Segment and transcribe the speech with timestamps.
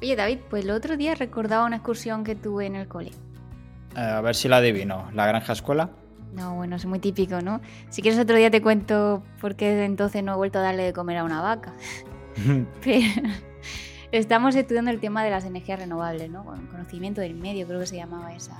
[0.00, 3.12] Oye, David, pues el otro día recordaba una excursión que tuve en el cole.
[3.96, 5.10] Eh, a ver si la adivino.
[5.14, 5.90] ¿La granja escuela?
[6.34, 7.62] No, bueno, es muy típico, ¿no?
[7.88, 10.82] Si quieres otro día te cuento por qué desde entonces no he vuelto a darle
[10.82, 11.72] de comer a una vaca.
[12.84, 13.06] Pero
[14.12, 16.44] estamos estudiando el tema de las energías renovables, ¿no?
[16.44, 18.58] Con conocimiento del medio, creo que se llamaba esa,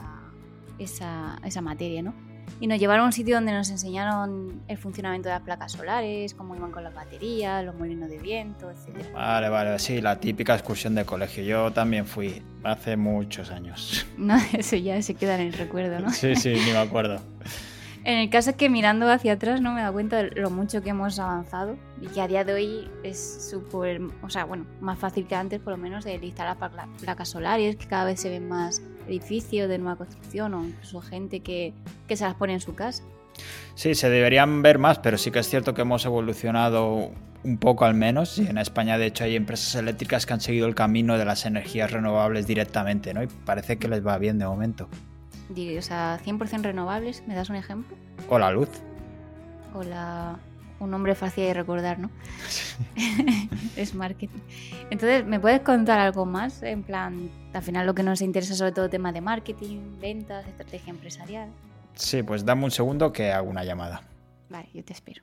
[0.78, 2.14] esa, esa materia, ¿no?
[2.60, 6.34] Y nos llevaron a un sitio donde nos enseñaron el funcionamiento de las placas solares,
[6.34, 9.12] cómo iban con las baterías, los molinos de viento, etc.
[9.12, 11.45] Vale, vale, sí, la típica excursión de colegio.
[11.45, 14.06] Yo también fui hace muchos años.
[14.16, 16.10] No, eso ya se queda en el recuerdo, ¿no?
[16.10, 17.20] Sí, sí, ni me acuerdo.
[18.06, 20.80] En el caso es que mirando hacia atrás no me dado cuenta de lo mucho
[20.80, 24.97] que hemos avanzado y que a día de hoy es súper, o sea, bueno, más
[24.97, 26.56] fácil que antes por lo menos de instalar
[27.00, 31.41] placas solares, que cada vez se ven más edificios de nueva construcción o incluso gente
[31.41, 31.74] que,
[32.06, 33.02] que se las pone en su casa.
[33.74, 37.11] Sí, se deberían ver más, pero sí que es cierto que hemos evolucionado
[37.42, 38.38] un poco al menos.
[38.38, 41.45] Y en España, de hecho, hay empresas eléctricas que han seguido el camino de las
[41.45, 43.25] energías renovables directamente, ¿no?
[43.25, 44.89] Y parece que les va bien de momento.
[45.50, 47.97] O sea, 100% renovables, ¿me das un ejemplo?
[48.28, 48.69] O la luz.
[49.75, 50.39] O la...
[50.78, 52.11] Un nombre fácil de recordar, ¿no?
[53.77, 54.41] es marketing.
[54.91, 56.62] Entonces, ¿me puedes contar algo más?
[56.62, 60.91] En plan, al final lo que nos interesa sobre todo tema de marketing, ventas, estrategia
[60.91, 61.48] empresarial.
[61.94, 64.02] Sí, pues dame un segundo que hago una llamada.
[64.50, 65.22] Vale, yo te espero.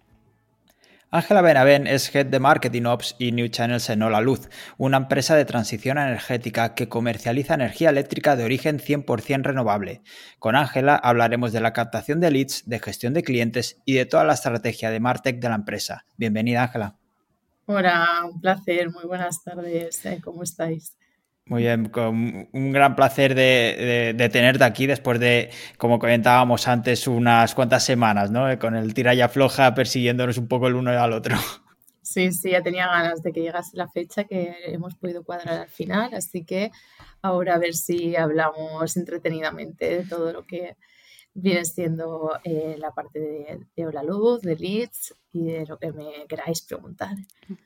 [1.16, 5.36] Ángela Benavent es Head de Marketing Ops y New Channels en Hola Luz, una empresa
[5.36, 10.02] de transición energética que comercializa energía eléctrica de origen 100% renovable.
[10.40, 14.24] Con Ángela hablaremos de la captación de leads, de gestión de clientes y de toda
[14.24, 16.04] la estrategia de Martech de la empresa.
[16.18, 16.96] Bienvenida, Ángela.
[17.68, 20.98] Hola, un placer, muy buenas tardes, eh, ¿cómo estáis?
[21.46, 27.54] Muy bien, con un gran placer de, tenerte aquí después de, como comentábamos antes, unas
[27.54, 28.58] cuantas semanas, ¿no?
[28.58, 31.36] Con el tiralla floja persiguiéndonos un poco el uno al otro.
[32.06, 35.70] Sí, sí, ya tenía ganas de que llegase la fecha que hemos podido cuadrar al
[35.70, 36.70] final, así que
[37.22, 40.76] ahora a ver si hablamos entretenidamente de todo lo que
[41.36, 45.92] viene siendo eh, la parte de, de Hola Luz, de Leads y de lo que
[45.92, 47.16] me queráis preguntar.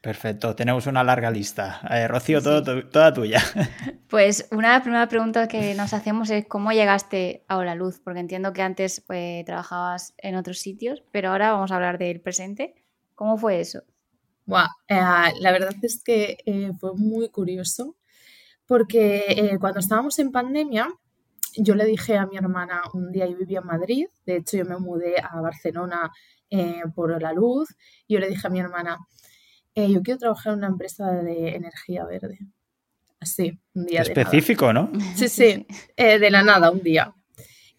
[0.02, 1.82] Perfecto, tenemos una larga lista.
[1.90, 3.42] Eh, Rocío, todo, toda tuya.
[4.08, 8.00] Pues una de las primeras preguntas que nos hacemos es cómo llegaste a Hola Luz,
[8.02, 12.22] porque entiendo que antes pues, trabajabas en otros sitios, pero ahora vamos a hablar del
[12.22, 12.74] presente.
[13.16, 13.80] ¿Cómo fue eso?
[14.88, 14.96] Eh,
[15.42, 16.38] la verdad es que
[16.80, 17.98] fue muy curioso,
[18.66, 20.88] porque cuando estábamos en pandemia,
[21.58, 24.66] yo le dije a mi hermana un día, yo vivía en Madrid, de hecho yo
[24.66, 26.12] me mudé a Barcelona
[26.50, 27.70] eh, por la luz,
[28.08, 28.98] y yo le dije a mi hermana,
[29.76, 32.40] eh, yo quiero trabajar en una empresa de energía verde.
[33.20, 34.02] Así, un día.
[34.02, 34.92] Específico, ¿no?
[35.16, 37.14] Sí, sí, eh, de la nada, un día.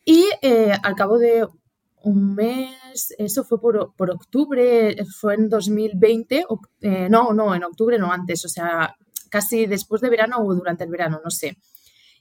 [0.04, 0.26] Y
[0.82, 1.46] al cabo de
[2.02, 6.46] un mes, eso fue por, por octubre, fue en 2020,
[7.10, 8.96] no, no, en octubre no antes, o sea,
[9.28, 11.58] casi después de verano o durante el verano, no sé.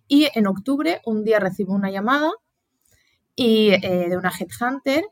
[0.07, 2.31] Y en octubre, un día recibo una llamada
[3.35, 5.03] y, eh, de una headhunter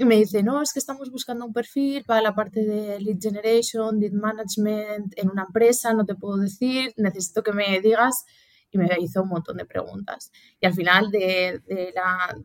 [0.00, 3.18] y me dice, no, es que estamos buscando un perfil para la parte de lead
[3.20, 8.24] generation, lead management en una empresa, no te puedo decir, necesito que me digas.
[8.70, 10.30] Y me hizo un montón de preguntas.
[10.60, 11.62] Y al final de,
[11.94, 12.36] la,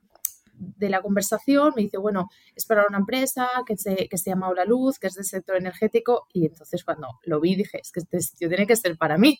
[0.53, 4.47] de la conversación me dice, bueno, es para una empresa que se, que se llama
[4.47, 6.27] Ola Luz, que es del sector energético.
[6.31, 9.37] Y entonces cuando lo vi dije, es que este sitio tiene que ser para mí.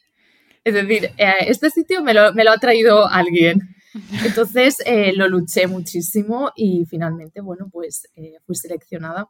[0.64, 3.76] Es decir, eh, este sitio me lo, ha traído alguien.
[4.24, 9.28] Entonces eh, lo luché muchísimo y finalmente, bueno, pues eh, fui seleccionada.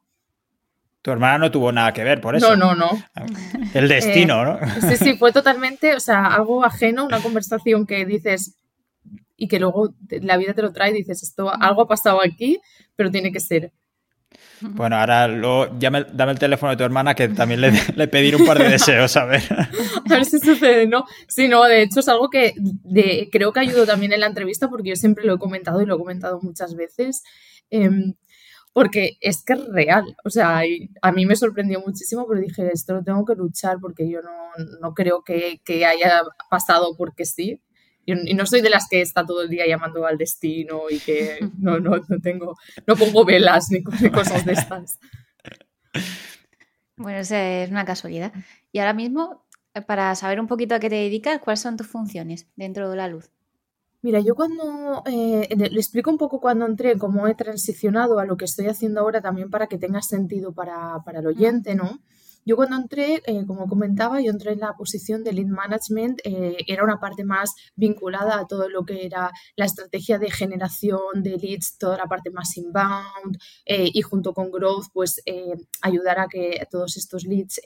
[1.01, 2.55] Tu hermana no tuvo nada que ver por eso.
[2.55, 3.03] No, no, no.
[3.73, 4.59] El destino, ¿no?
[4.89, 8.55] Sí, sí, fue totalmente, o sea, algo ajeno, una conversación que dices
[9.35, 12.61] y que luego la vida te lo trae y dices, esto, algo ha pasado aquí,
[12.95, 13.73] pero tiene que ser.
[14.71, 18.45] Bueno, ahora lo, dame el teléfono de tu hermana que también le, le pediré un
[18.45, 19.43] par de deseos, a ver.
[20.09, 21.05] A ver si sucede, ¿no?
[21.27, 22.53] Sí, no, de hecho es algo que
[23.31, 25.95] creo que ayudó también en la entrevista porque yo siempre lo he comentado y lo
[25.95, 27.23] he comentado muchas veces.
[27.69, 28.13] Em,
[28.73, 30.03] porque es que es real.
[30.25, 30.61] O sea,
[31.01, 34.31] a mí me sorprendió muchísimo, pero dije, esto lo tengo que luchar porque yo no,
[34.81, 37.61] no creo que, que, haya pasado porque sí.
[38.05, 41.39] Y no soy de las que está todo el día llamando al destino y que
[41.57, 42.55] no, no, no tengo,
[42.85, 44.99] no pongo velas ni cosas de estas.
[46.97, 47.31] Bueno, es
[47.69, 48.33] una casualidad.
[48.71, 51.87] Y ahora mismo, eh, para saber un poquito a qué te dedicas, ¿cuáles son tus
[51.87, 53.29] funciones dentro de la luz?
[54.01, 58.35] Mira, yo cuando eh, le explico un poco cuando entré, cómo he transicionado a lo
[58.35, 61.99] que estoy haciendo ahora también para que tenga sentido para, para el oyente, ¿no?
[62.45, 66.57] Yo cuando entré, eh, como comentaba, yo entré en la posición de lead management, eh,
[66.67, 71.37] era una parte más vinculada a todo lo que era la estrategia de generación de
[71.37, 75.21] leads, toda la parte más inbound eh, y junto con growth, pues
[75.81, 77.59] ayudar a que todos estos leads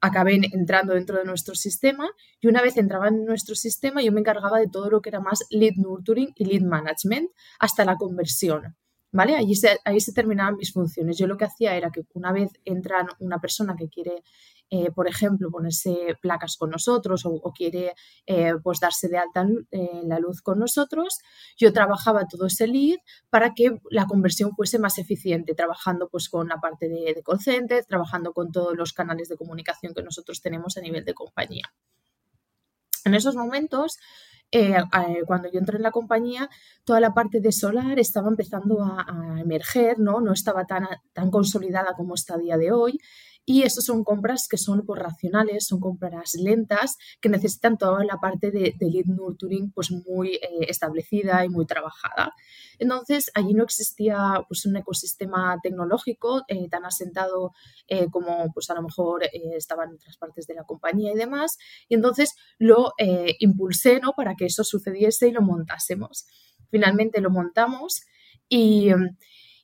[0.00, 2.08] acabé entrando dentro de nuestro sistema
[2.40, 5.20] y una vez entraba en nuestro sistema yo me encargaba de todo lo que era
[5.20, 8.76] más lead nurturing y lead management hasta la conversión.
[9.10, 9.36] ¿Vale?
[9.36, 11.16] Allí se, ahí se terminaban mis funciones.
[11.16, 14.22] Yo lo que hacía era que una vez entra una persona que quiere
[14.70, 17.94] eh, por ejemplo, ponerse placas con nosotros o, quiere
[18.26, 21.20] eh, pues darse de alta eh, la luz con nosotros,
[21.56, 22.98] yo trabajaba todo ese lead
[23.30, 27.38] para que la conversión fuese más eficiente, trabajando pues con la parte de, de call
[27.86, 31.72] trabajando con todos los canales de comunicación que nosotros tenemos a nivel de compañía.
[33.06, 33.96] En esos momentos
[35.26, 36.48] cuando yo entré en la compañía,
[36.84, 40.20] toda la parte de solar estaba empezando a, a, emerger, ¿no?
[40.20, 43.00] no estaba tan, tan consolidada como está a día de hoy.
[43.50, 48.18] Y eso son compras que son por racionales, son compras lentas, que necesitan toda la
[48.18, 52.34] parte de, lead nurturing pues muy eh, establecida y muy trabajada.
[52.78, 57.52] Entonces, allí no existía pues, un ecosistema tecnológico eh, tan asentado
[57.86, 61.56] eh, como pues, a lo mejor estaban en otras partes de la compañía y demás.
[61.88, 62.92] Y entonces lo
[63.38, 64.12] impulsé ¿no?
[64.12, 66.26] para que eso sucediese y lo montásemos.
[66.70, 68.02] Finalmente lo montamos
[68.46, 68.90] y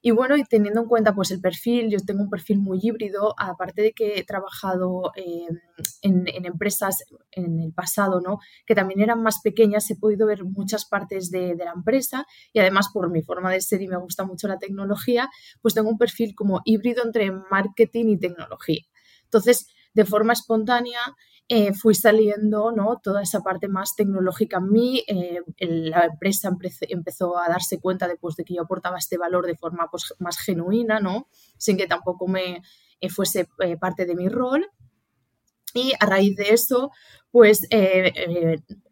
[0.06, 3.34] y bueno, y teniendo en cuenta pues el perfil, yo tengo un perfil muy híbrido,
[3.38, 5.58] aparte de que he trabajado em,
[6.02, 8.38] en, empresas en el pasado, ¿no?
[8.66, 12.90] Que también eran más pequeñas, he podido ver muchas partes de la empresa y además
[12.92, 15.30] por mi forma de ser y me gusta mucho la tecnología,
[15.62, 18.82] pues tengo un perfil como híbrido entre marketing y tecnología.
[19.22, 21.00] Entonces, de forma espontánea,
[21.48, 23.00] eh, fui saliendo ¿no?
[23.02, 25.04] toda esa parte más tecnológica en mí.
[25.06, 26.50] Eh, la empresa
[26.88, 30.38] empezó a darse cuenta después de que yo aportaba este valor de forma pues, más
[30.38, 31.28] genuina, ¿no?
[31.58, 32.62] sin que tampoco me
[33.00, 33.46] eh, fuese
[33.78, 34.66] parte de mi rol.
[35.74, 36.92] Y a raíz de eso,
[37.32, 37.66] pues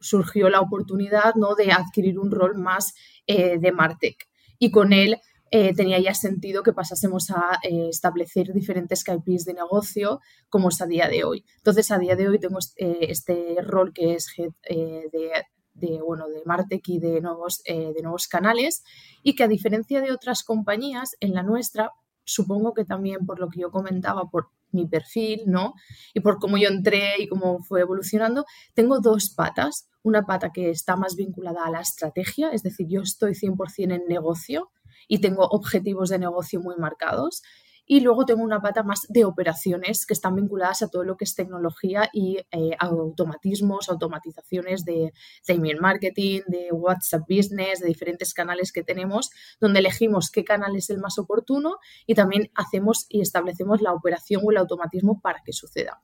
[0.01, 1.55] surgió la oportunidad ¿no?
[1.55, 2.93] de adquirir un rol más
[3.27, 4.29] de Martech.
[4.59, 5.21] Y con él
[5.55, 10.81] eh, tenía ya sentido que pasásemos a eh, establecer diferentes KPIs de negocio como es
[10.81, 11.45] a día de hoy.
[11.59, 16.89] Entonces, a día de hoy tengo eh, este rol que es de, bueno, de Martech
[16.89, 18.83] y de nuevos, de nuevos canales
[19.23, 21.91] y que a diferencia de otras compañías, en la nuestra,
[22.25, 25.75] supongo que también por lo que yo comentaba, por mi perfil, ¿no?
[26.15, 29.87] Y por cómo yo entré y cómo fue evolucionando, tengo dos patas.
[30.03, 34.07] Una pata que está más vinculada a la estrategia, es decir, yo estoy 100% en
[34.09, 34.71] negocio,
[35.13, 37.43] y tengo objetivos de negocio muy marcados.
[37.85, 41.25] Y luego tengo una pata más de operaciones que están vinculadas a todo lo que
[41.25, 45.13] es tecnología y eh, automatismos, automatizaciones de,
[45.49, 49.29] email marketing, de WhatsApp Business, de diferentes canales que tenemos,
[49.61, 51.77] donde elegimos qué canal es el más oportuno
[52.07, 56.01] y también hacemos y establecemos la operación o el automatismo para que suceda.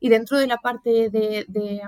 [0.00, 1.82] Y dentro de la parte de, de,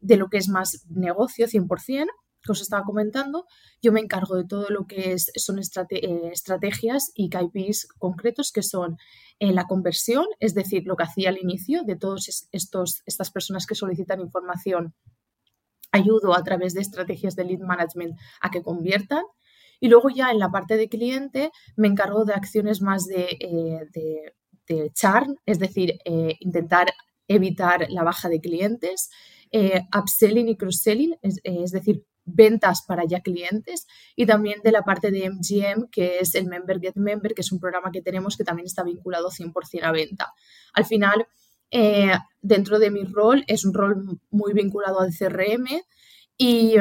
[0.00, 2.06] de lo que es más negocio 100%,
[2.42, 3.46] que os estaba comentando,
[3.82, 8.62] yo me encargo de todo lo que es, son eh, estrategias y KPIs concretos que
[8.62, 8.96] son
[9.38, 13.74] en la conversión, es decir, lo que hacía al inicio de todas estas personas que
[13.74, 14.94] solicitan información,
[15.92, 19.24] ayudo a través de estrategias de lead management a que conviertan.
[19.80, 24.32] Y luego ya en la parte de cliente me encargo de acciones más de, eh,
[24.68, 26.92] de, churn, es decir, eh, intentar
[27.26, 29.10] evitar la baja de clientes,
[29.96, 33.86] upselling y cross-selling, es, decir, ventas para ya clientes
[34.16, 37.52] y también de la parte de MGM, que es el Member Get Member, que es
[37.52, 40.32] un programa que tenemos que también está vinculado 100% a venta.
[40.72, 41.26] Al final,
[41.70, 45.66] eh, dentro de mi rol, es un rol muy vinculado al CRM
[46.36, 46.76] y,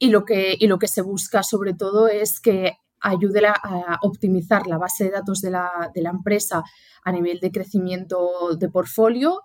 [0.00, 4.78] lo, que, y lo que se busca sobre todo es que ayude a optimizar la
[4.78, 6.64] base de datos de la, de la empresa
[7.02, 9.42] a nivel de crecimiento de portfolio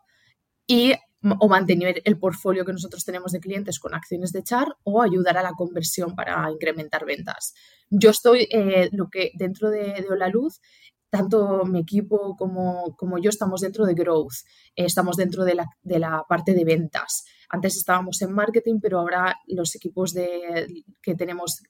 [0.65, 5.01] y o mantener el portfolio que nosotros tenemos de clientes con acciones de char o
[5.01, 7.53] ayudar a la conversión para incrementar ventas.
[7.89, 10.61] Yo estoy, eh, lo que dentro de, de Hola Luz,
[11.09, 14.33] tanto mi equipo como, como, yo estamos dentro de growth,
[14.75, 17.25] eh, estamos dentro de la, de la, parte de ventas.
[17.49, 21.61] Antes estábamos en marketing, pero ahora los equipos de, que tenemos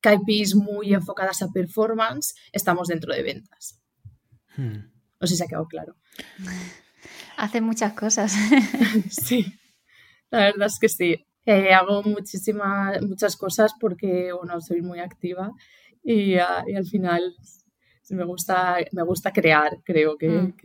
[0.00, 3.80] KPIs muy enfocadas a performance, estamos dentro de ventas.
[4.56, 4.90] Hmm.
[5.20, 5.96] No sé si ha quedado claro.
[7.36, 8.32] Hace muchas cosas.
[9.10, 9.46] sí,
[10.30, 11.26] la verdad es que sí.
[11.46, 15.50] Eh, hago muchísimas, muchas cosas porque, bueno, soy muy activa
[16.02, 17.34] y, ah, y al final
[18.10, 20.56] me gusta, me gusta crear, creo que, mm.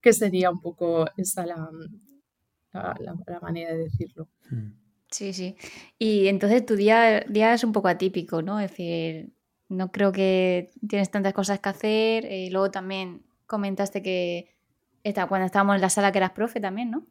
[0.00, 1.70] que, sería un poco esa la,
[2.72, 4.28] la, manera de decirlo.
[4.50, 4.72] Mm.
[5.10, 5.56] Sí, sí.
[5.98, 8.60] Y entonces tu día, día es un poco atípico, ¿no?
[8.60, 9.32] Es decir,
[9.68, 12.24] no creo que tienes tantas cosas que hacer.
[12.24, 14.54] Y eh, luego también comentaste que
[15.28, 17.06] cuando estábamos en la sala que eras profe también, ¿no?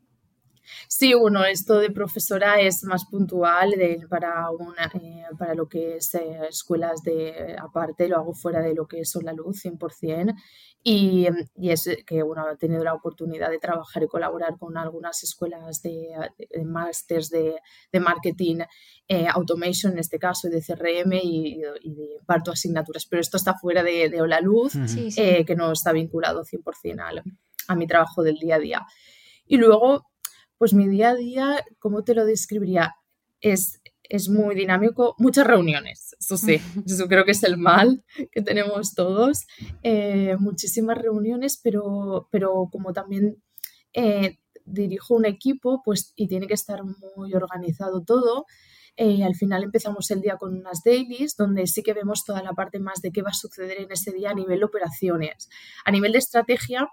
[0.88, 3.74] Sí, bueno, esto de profesora es más puntual
[4.10, 8.74] para, una, eh, para lo que es eh, escuelas de aparte, lo hago fuera de
[8.74, 10.36] lo que es la luz 100%.
[10.84, 15.22] Y, y, es que bueno, he tenido la oportunidad de trabajar y colaborar con algunas
[15.22, 17.56] escuelas de, de, másters de,
[17.92, 18.60] de, marketing,
[19.08, 23.06] eh, automation en este caso, de CRM y, y, de parto asignaturas.
[23.06, 24.74] Pero esto está fuera de, de Hola Luz,
[25.16, 27.24] que no está vinculado 100% al,
[27.68, 28.86] a mi trabajo del día a día.
[29.46, 30.06] Y luego
[30.58, 32.96] pues mi día a día, ¿cómo te lo describiría?
[33.42, 38.42] Es, es muy dinámico, muchas reuniones, eso sí, eso creo que es el mal que
[38.42, 39.46] tenemos todos,
[39.84, 43.44] eh, muchísimas reuniones, pero, pero como también
[43.94, 48.46] eh, dirijo un equipo, pues y tiene que estar muy organizado todo.
[49.00, 52.54] Eh, al final empezamos el día con unas dailies donde sí que vemos toda la
[52.54, 55.50] parte más de qué va a suceder en ese día a nivel de operaciones.
[55.86, 56.90] A nivel de estrategia,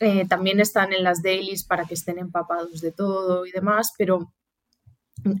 [0.00, 4.32] eh, también están en las dailies para que estén empapados de todo y demás, pero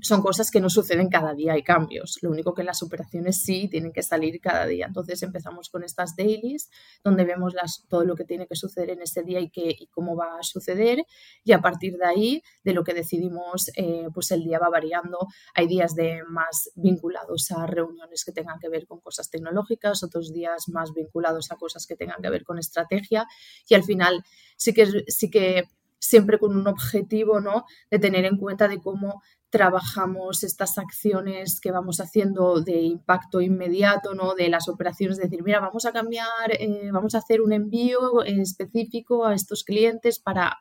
[0.02, 2.18] son cosas que no suceden cada día, hay cambios.
[2.22, 4.86] Lo único que las operaciones sí tienen que salir cada día.
[4.86, 6.70] Entonces empezamos con estas dailies,
[7.02, 7.54] donde vemos
[7.88, 10.42] todo lo que tiene que suceder en ese día y, qué, y cómo va a
[10.42, 11.04] suceder.
[11.44, 15.18] Y a partir de ahí, de lo que decidimos, eh, pues el día va variando.
[15.54, 20.32] Hay días de más vinculados a reuniones que tengan que ver con cosas tecnológicas, otros
[20.32, 23.26] días más vinculados a cosas que tengan que ver con estrategia.
[23.68, 24.24] Y al final
[24.56, 25.64] sí que, sí que
[26.04, 27.64] siempre con un objetivo, ¿no?
[27.90, 34.14] De tener en cuenta de cómo trabajamos estas acciones que vamos haciendo de impacto inmediato,
[34.14, 34.34] ¿no?
[34.34, 38.22] De las operaciones, de decir, mira, vamos a cambiar, eh, vamos a hacer un envío
[38.24, 40.58] específico a estos clientes para,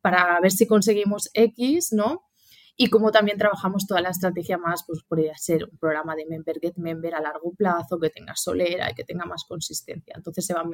[0.00, 2.24] para ver si conseguimos X, ¿no?
[2.76, 6.58] Y como también trabajamos toda la estrategia más, pues podría ser un programa de member
[6.60, 10.14] get member a largo plazo, que tenga solera y que tenga más consistencia.
[10.16, 10.64] Entonces se va,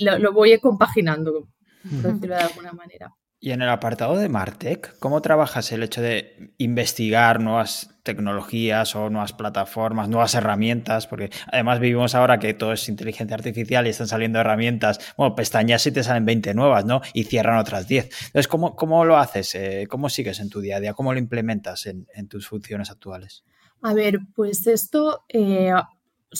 [0.00, 1.48] lo, lo voy compaginando,
[1.82, 3.12] por decirlo de alguna manera.
[3.40, 9.10] Y en el apartado de Martech, ¿cómo trabajas el hecho de investigar nuevas tecnologías o
[9.10, 11.06] nuevas plataformas, nuevas herramientas?
[11.06, 15.86] Porque además vivimos ahora que todo es inteligencia artificial y están saliendo herramientas, bueno, pestañas
[15.86, 17.00] y te salen 20 nuevas, ¿no?
[17.14, 18.06] Y cierran otras 10.
[18.06, 19.54] Entonces, ¿cómo, cómo lo haces?
[19.54, 20.94] Eh, ¿Cómo sigues en tu día a día?
[20.94, 23.44] ¿Cómo lo implementas en, tus funciones actuales?
[23.82, 25.72] A ver, pues esto, eh,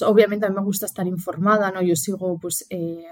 [0.05, 1.81] obviamente a mí me gusta estar informada, ¿no?
[1.81, 3.05] Yo sigo, pues, eh,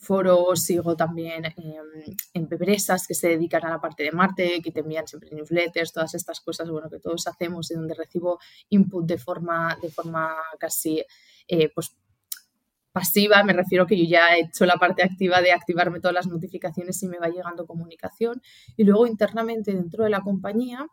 [0.00, 4.80] foros, sigo también em, empresas que se dedican a la parte de Marte, que te
[4.80, 8.38] envían siempre newsletters, todas estas cosas bueno, que todos hacemos y donde recibo
[8.70, 11.04] input de forma, de forma casi
[11.46, 11.94] eh, pues,
[12.92, 16.26] pasiva, me refiero que yo ya he hecho la parte activa de activarme todas las
[16.26, 18.40] notificaciones y me va llegando comunicación.
[18.76, 20.88] Y luego internamente dentro de la compañía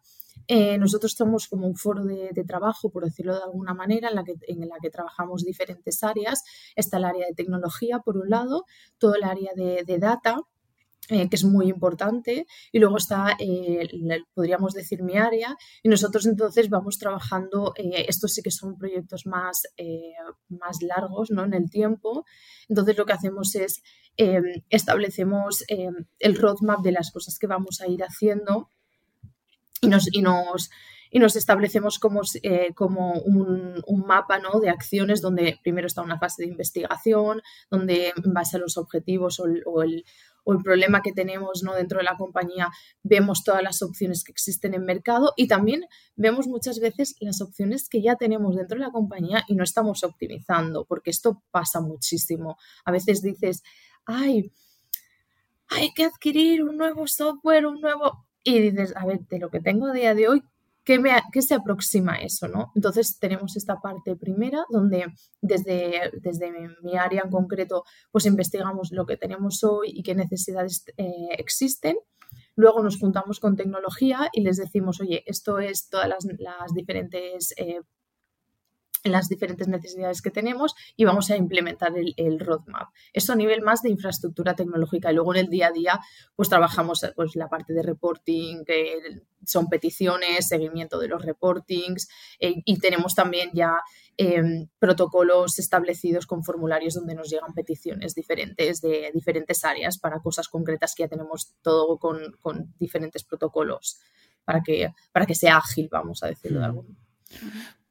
[0.48, 4.24] eh, nosotros somos como un foro de, trabajo, por decirlo de alguna manera, en la,
[4.24, 6.44] que, en la que trabajamos diferentes áreas.
[6.76, 8.66] Está el área de tecnología, por un lado,
[8.98, 10.40] todo el área de, data,
[11.10, 13.90] eh, que es muy importante, y luego está, eh,
[14.34, 19.64] podríamos decir, mi área, y nosotros entonces vamos trabajando, estos sí que son proyectos más,
[20.48, 21.44] más largos ¿no?
[21.44, 22.26] en el tiempo,
[22.70, 23.82] entonces lo que hacemos es
[24.70, 28.70] establecemos el roadmap de las cosas que vamos a ir haciendo
[29.82, 30.70] y nos, y nos,
[31.12, 34.60] y nos establecemos como, eh, como un, un, mapa ¿no?
[34.60, 39.40] de acciones donde primero está una fase de investigación, donde en base a los objetivos
[39.40, 40.04] o el, o el,
[40.64, 41.74] problema que tenemos ¿no?
[41.74, 42.70] dentro de la compañía
[43.04, 45.84] vemos todas las opciones que existen en mercado y también
[46.16, 50.06] vemos muchas veces las opciones que ya tenemos dentro de la compañía y no estamos
[50.06, 52.58] optimizando, porque esto pasa muchísimo.
[52.86, 53.62] A veces dices,
[54.06, 54.54] ay,
[55.68, 59.60] hay que adquirir un nuevo software, un nuevo y dices, a ver, de lo que
[59.60, 60.44] tengo a día de hoy,
[60.86, 62.48] ¿qué, me, qué se aproxima a eso?
[62.48, 62.72] ¿no?
[62.76, 65.08] Entonces tenemos esta parte primera donde
[65.42, 66.52] desde, desde
[66.82, 71.98] mi, área en concreto pues investigamos lo que tenemos hoy y qué necesidades eh, existen.
[72.56, 77.82] Luego nos juntamos con tecnología y les decimos, oye, esto es todas las, diferentes eh,
[79.04, 82.90] las diferentes necesidades que tenemos y vamos a implementar el, roadmap.
[83.14, 86.00] Esto a nivel más de infraestructura tecnológica y luego en el día a día
[86.36, 92.08] pues trabajamos pues, la parte de reporting, que son peticiones, seguimiento de los reportings
[92.40, 93.80] eh, y tenemos también ya
[94.18, 100.48] em, protocolos establecidos con formularios donde nos llegan peticiones diferentes de diferentes áreas para cosas
[100.48, 104.00] concretas que ya tenemos todo con, con diferentes protocolos
[104.44, 106.70] para que, para que sea ágil, vamos a decirlo de hmm.
[106.70, 106.98] algún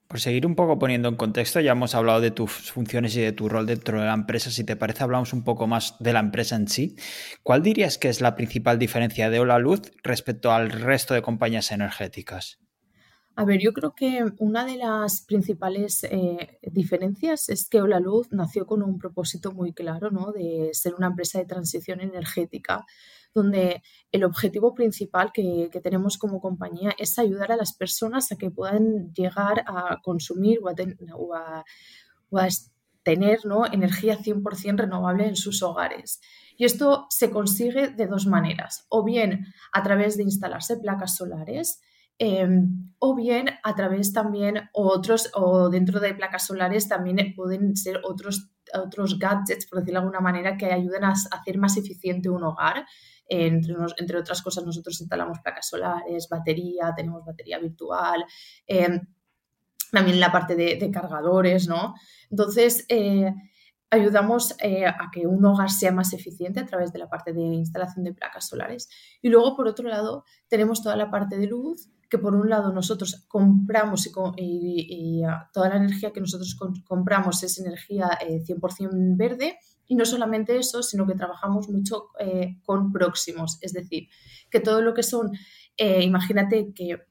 [0.08, 3.32] por seguir un poco poniendo en contexto, ya hemos hablado de tus funciones y de
[3.32, 4.50] tu rol dentro de la empresa.
[4.50, 6.96] Si te parece, hablamos un poco más de la empresa en sí.
[7.42, 11.72] ¿Cuál dirías que es la principal diferencia de Hola Luz respecto al resto de compañías
[11.72, 12.58] energéticas?
[13.38, 18.28] A ver, yo creo que una de las principales eh, diferencias es que Hola Luz
[18.30, 20.32] nació con un propósito muy claro, ¿no?
[20.32, 22.86] De ser una empresa de transición energética
[23.36, 28.50] donde el objetivo principal que, tenemos como compañía es ayudar a las personas a que
[28.50, 31.64] puedan llegar a consumir o a,
[33.02, 33.66] tener ¿no?
[33.66, 36.20] energía 100% renovable en sus hogares.
[36.56, 41.80] Y esto se consigue de dos maneras, o bien a través de instalarse placas solares,
[42.18, 48.00] em, o bien a través también otros o dentro de placas solares también pueden ser
[48.02, 52.42] otros otros gadgets por decirlo de alguna manera que ayuden a hacer más eficiente un
[52.42, 52.86] hogar
[53.28, 58.24] entre, entre otras cosas nosotros instalamos placas solares batería tenemos batería virtual
[58.66, 59.00] em,
[59.90, 61.94] también la parte de, cargadores no
[62.30, 63.32] entonces eh,
[63.90, 67.40] ayudamos eh, a que un hogar sea más eficiente a través de la parte de
[67.40, 68.88] instalación de placas solares.
[69.22, 72.72] Y luego, por otro lado, tenemos toda la parte de luz, que por un lado
[72.72, 79.58] nosotros compramos y, ah, toda la energía que nosotros compramos es energía 100% eh, verde.
[79.86, 84.08] Y no solamente eso, sino que trabajamos mucho eh, con próximos, es decir,
[84.50, 85.32] que todo lo que son,
[85.78, 87.02] imagínate que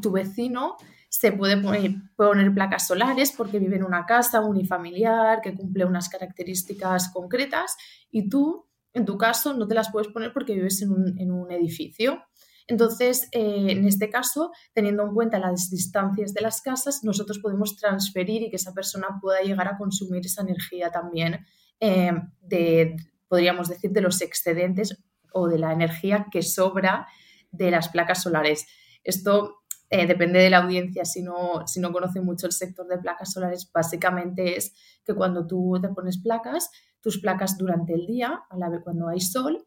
[0.00, 0.76] tu vecino
[1.10, 7.10] se puede poner, placas solares porque vive en una casa unifamiliar que cumple unas características
[7.12, 7.76] concretas
[8.12, 12.22] y tú, en tu caso, no te las puedes poner porque vives en un, edificio.
[12.68, 17.76] Entonces, eh, en este caso, teniendo en cuenta las distancias de las casas, nosotros podemos
[17.76, 21.44] transferir y que esa persona pueda llegar a consumir esa energía también
[21.80, 22.96] eh, de,
[23.28, 27.06] podríamos decir, de los excedentes o de la energía que sobra
[27.50, 28.66] de las placas solares.
[29.02, 32.98] Esto eh, depende de la audiencia, si no, si no conoce mucho el sector de
[32.98, 34.72] placas solares, básicamente es
[35.04, 36.70] que cuando tú te pones placas,
[37.00, 39.66] tus placas durante el día, a la vez cuando hay sol,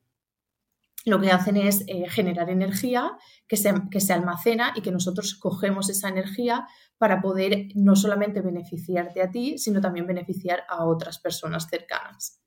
[1.06, 3.18] lo que hacen es eh, generar energía
[3.48, 6.68] que se, que se almacena y que nosotros cogemos esa energía
[6.98, 12.40] para poder no solamente beneficiarte a ti, sino también beneficiar a otras personas cercanas.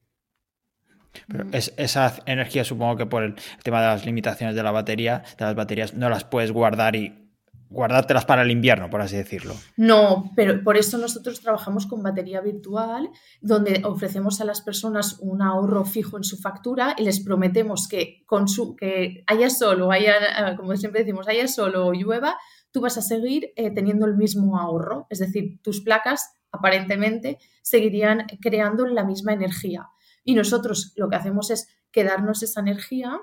[1.28, 1.50] Pero mm.
[1.52, 5.54] esa energía supongo que por el tema de las limitaciones de la batería, de las
[5.54, 7.25] baterías, no las puedes guardar y
[7.68, 9.54] guardártelas para el invierno, por así decirlo.
[9.76, 15.42] No, pero por eso nosotros trabajamos con batería virtual, donde ofrecemos a las personas un
[15.42, 19.90] ahorro fijo en su factura y les prometemos que, con su, que haya sol o
[19.90, 22.36] haya, como siempre decimos, haya sol o llueva,
[22.70, 25.06] tú vas a seguir eh, teniendo el mismo ahorro.
[25.10, 29.88] Es decir, tus placas aparentemente seguirían creando la misma energía.
[30.24, 33.20] Y nosotros lo que hacemos es quedarnos esa energía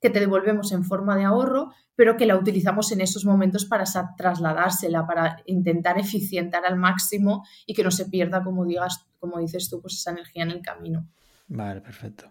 [0.00, 3.84] que te devolvemos en forma de ahorro, pero que la utilizamos en esos momentos para
[4.16, 9.68] trasladársela, para intentar eficientar al máximo y que no se pierda, como digas, como dices
[9.70, 11.08] tú, pues esa energía en el camino.
[11.48, 12.30] Vale, perfecto.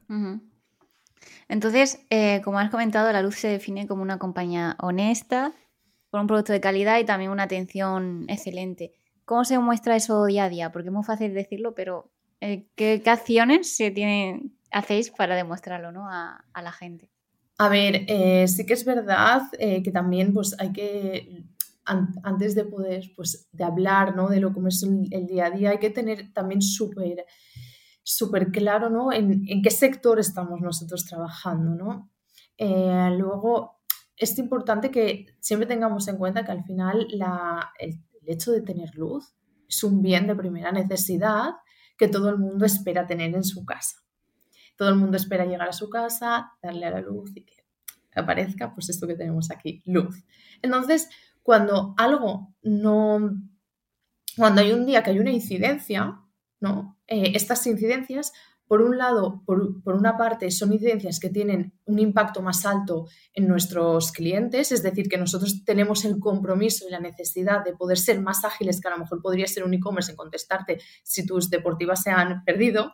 [1.47, 5.53] Entonces, eh, como has comentado, la luz se define como una compañía honesta,
[6.11, 8.93] con un producto de calidad y también una atención excelente.
[9.25, 10.71] ¿Cómo se muestra eso día a día?
[10.71, 16.07] Porque es muy fácil decirlo, pero eh, ¿qué, acciones se tienen, hacéis para demostrarlo ¿no?
[16.07, 17.14] a la gente?
[17.57, 21.45] A ver, eh, sí que es verdad eh, que también pues hay que,
[21.85, 24.27] antes de poder, pues de hablar, ¿no?
[24.27, 27.25] De lo que es el, día a día, hay que tener también súper
[28.03, 29.11] súper claro, ¿no?
[29.11, 32.11] En, qué sector estamos nosotros trabajando, ¿no?
[32.57, 33.79] Eh, luego,
[34.17, 37.07] es importante que siempre tengamos en cuenta que al final
[37.79, 39.33] el hecho de tener luz
[39.67, 41.53] es un bien de primera necesidad
[41.97, 44.04] que todo el mundo espera tener en su casa
[44.75, 47.65] todo el mundo espera llegar a su casa, darle a la luz y que
[48.15, 50.23] aparezca, pues esto que tenemos aquí, luz.
[50.61, 51.09] Entonces,
[51.43, 53.37] cuando algo no,
[54.35, 56.21] cuando hay un día que hay una incidencia,
[56.59, 56.97] ¿no?
[57.07, 58.33] Eh, estas incidencias,
[58.67, 63.05] por un lado, por, por, una parte, son incidencias que tienen un impacto más alto
[63.33, 67.99] en nuestros clientes, es decir, que nosotros tenemos el compromiso y la necesidad de poder
[67.99, 71.51] ser más ágiles, que a lo mejor podría ser un e-commerce en contestarte si tus
[71.51, 72.93] deportivas se han perdido,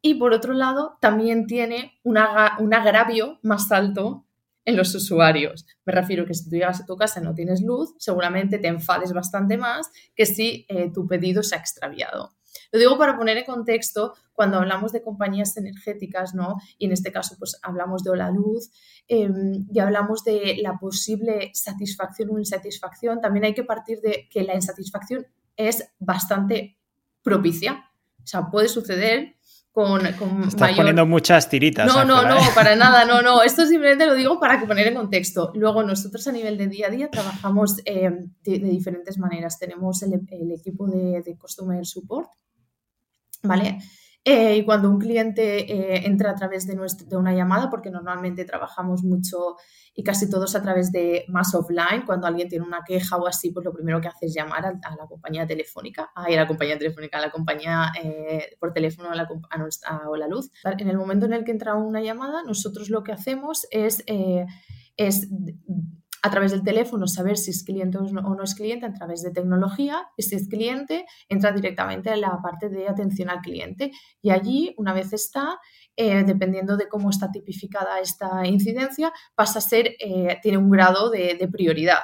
[0.00, 4.24] y por otro lado, también tiene un agravio más alto
[4.64, 5.66] en los usuarios.
[5.86, 8.68] Me refiero que si tú llegas a tu casa y no tienes luz, seguramente te
[8.68, 12.34] enfades bastante más que si eh, tu pedido se ha extraviado.
[12.70, 16.56] Lo digo para poner en contexto cuando hablamos de compañías energéticas, ¿no?
[16.76, 18.70] Y en este caso, pues hablamos de la luz
[19.08, 23.20] em, y hablamos de la posible satisfacción o insatisfacción.
[23.22, 26.76] También hay que partir de que la insatisfacción es bastante
[27.22, 27.90] propicia.
[28.22, 29.37] O sea, puede suceder
[29.78, 30.04] con,
[30.44, 31.86] Estás poniendo muchas tiritas.
[31.86, 32.48] No, no, no, ¿eh?
[32.54, 33.42] para nada, no, no.
[33.44, 35.52] Esto simplemente lo digo para poner en contexto.
[35.54, 38.10] Luego, nosotros a nivel de día a día trabajamos eh,
[38.42, 39.58] de, diferentes maneras.
[39.58, 40.14] Tenemos el,
[40.52, 42.28] equipo de, Customer Support,
[43.42, 43.78] ¿vale?
[44.24, 46.76] Eh, y cuando un cliente eh, entra a través de,
[47.06, 49.56] de una llamada, porque normalmente trabajamos mucho
[49.94, 53.50] y casi todos a través de más offline, cuando alguien tiene una queja o así,
[53.50, 57.18] pues lo primero que hace es llamar a, la compañía telefónica, a la compañía telefónica,
[57.18, 60.52] a la compañía eh, por teléfono a la, a, la luz.
[60.64, 64.04] En el momento en el que entra una llamada, nosotros lo que hacemos es
[66.22, 69.30] a través del teléfono saber si es cliente o no es cliente a través de
[69.30, 74.30] tecnología y si es cliente entra directamente en la parte de atención al cliente y
[74.30, 75.58] allí una vez está
[75.96, 81.10] eh, dependiendo de cómo está tipificada esta incidencia pasa a ser eh, tiene un grado
[81.10, 82.02] de, prioridad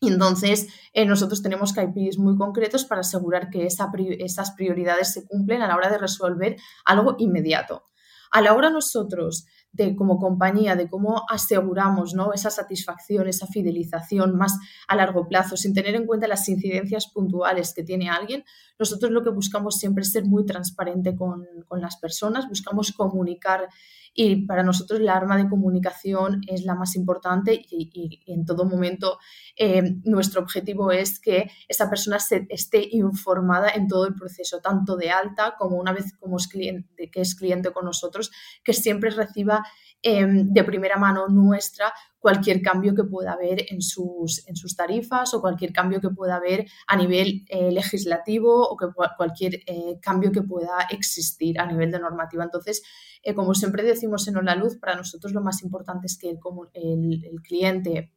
[0.00, 5.62] y entonces eh, nosotros tenemos KPIs muy concretos para asegurar que esas prioridades se cumplen
[5.62, 7.84] a la hora de resolver algo inmediato.
[8.30, 9.46] A la hora nosotros
[9.76, 12.32] de como compañía, de cómo aseguramos ¿no?
[12.32, 14.58] esa satisfacción, esa fidelización más
[14.88, 18.44] a largo plazo, sin tener en cuenta las incidencias puntuales que tiene alguien,
[18.78, 23.68] nosotros lo que buscamos siempre es ser muy transparente con, con las personas, buscamos comunicar
[24.18, 29.18] y para nosotros la arma de comunicación es la más importante y, en todo momento
[29.56, 34.96] eh, nuestro objetivo es que esa persona se, esté informada en todo el proceso, tanto
[34.96, 38.32] de alta como una vez como es cliente, que es cliente con nosotros,
[38.64, 39.62] que siempre reciba
[40.08, 45.34] Em, de primera mano nuestra cualquier cambio que pueda haber en sus, en sus tarifas
[45.34, 48.76] o cualquier cambio que pueda haber a nivel eh, legislativo o
[49.16, 52.44] cualquier eh, cambio que pueda existir a nivel de normativa.
[52.44, 52.84] Entonces,
[53.20, 57.24] eh, como siempre decimos en la Luz, para nosotros lo más importante es que el,
[57.24, 58.12] el cliente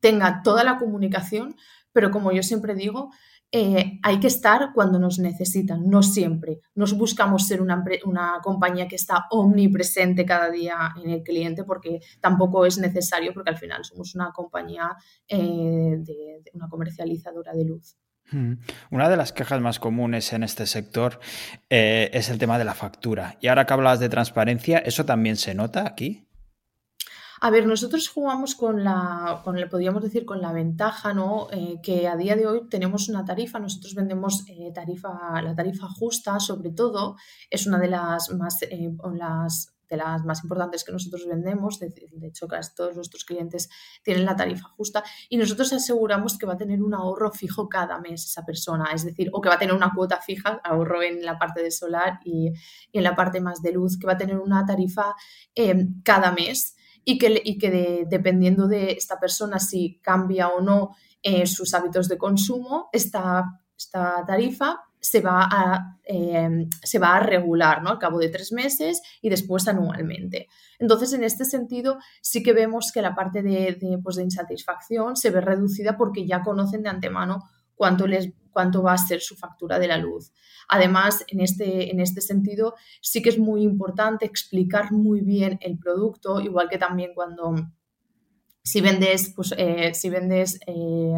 [0.00, 1.54] tenga toda la comunicación,
[1.92, 3.10] pero como yo siempre digo,
[3.52, 6.60] eh, hay que estar cuando nos necesitan, no siempre.
[6.74, 7.82] Nos buscamos ser una,
[8.42, 13.56] compañía que está omnipresente cada día en el cliente porque tampoco es necesario porque al
[13.56, 14.96] final somos una compañía
[15.28, 17.96] eh, de, una comercializadora de luz.
[18.30, 18.54] Hmm.
[18.90, 21.20] Una de las quejas más comunes en este sector
[21.70, 23.38] eh, es el tema de la factura.
[23.40, 26.25] Y ahora que hablabas de transparencia, ¿eso también se nota aquí?
[27.40, 31.48] A ver, nosotros jugamos con la, con le podríamos decir, con la ventaja, ¿no?
[31.52, 35.86] Eh, que a día de hoy tenemos una tarifa, nosotros vendemos eh, tarifa, la tarifa
[35.88, 37.16] justa, sobre todo,
[37.50, 41.92] es una de las más, eh, las, de las más importantes que nosotros vendemos, de,
[42.22, 43.68] hecho casi todos nuestros clientes
[44.02, 48.00] tienen la tarifa justa y nosotros aseguramos que va a tener un ahorro fijo cada
[48.00, 51.22] mes esa persona, es decir, o que va a tener una cuota fija, ahorro en
[51.22, 52.50] la parte de solar y,
[52.94, 55.14] en la parte más de luz, que va a tener una tarifa
[56.02, 56.75] cada mes
[57.08, 62.08] y que, y que dependiendo de esta persona si cambia o no eh, sus hábitos
[62.08, 63.44] de consumo, esta,
[63.78, 67.90] esta tarifa se va, a, em, se va a regular ¿no?
[67.90, 70.48] al cabo de tres meses y después anualmente.
[70.80, 75.14] Entonces, en este sentido, sí que vemos que la parte de, de, pues, de insatisfacción
[75.14, 79.36] se ve reducida porque ya conocen de antemano cuánto, les, cuánto va a ser su
[79.36, 80.32] factura de la luz.
[80.68, 85.78] Además, en este, en este sentido, sí que es muy importante explicar muy bien el
[85.78, 87.54] producto, igual que también cuando
[88.62, 91.12] si vendes, pues, eh, si vendes eh,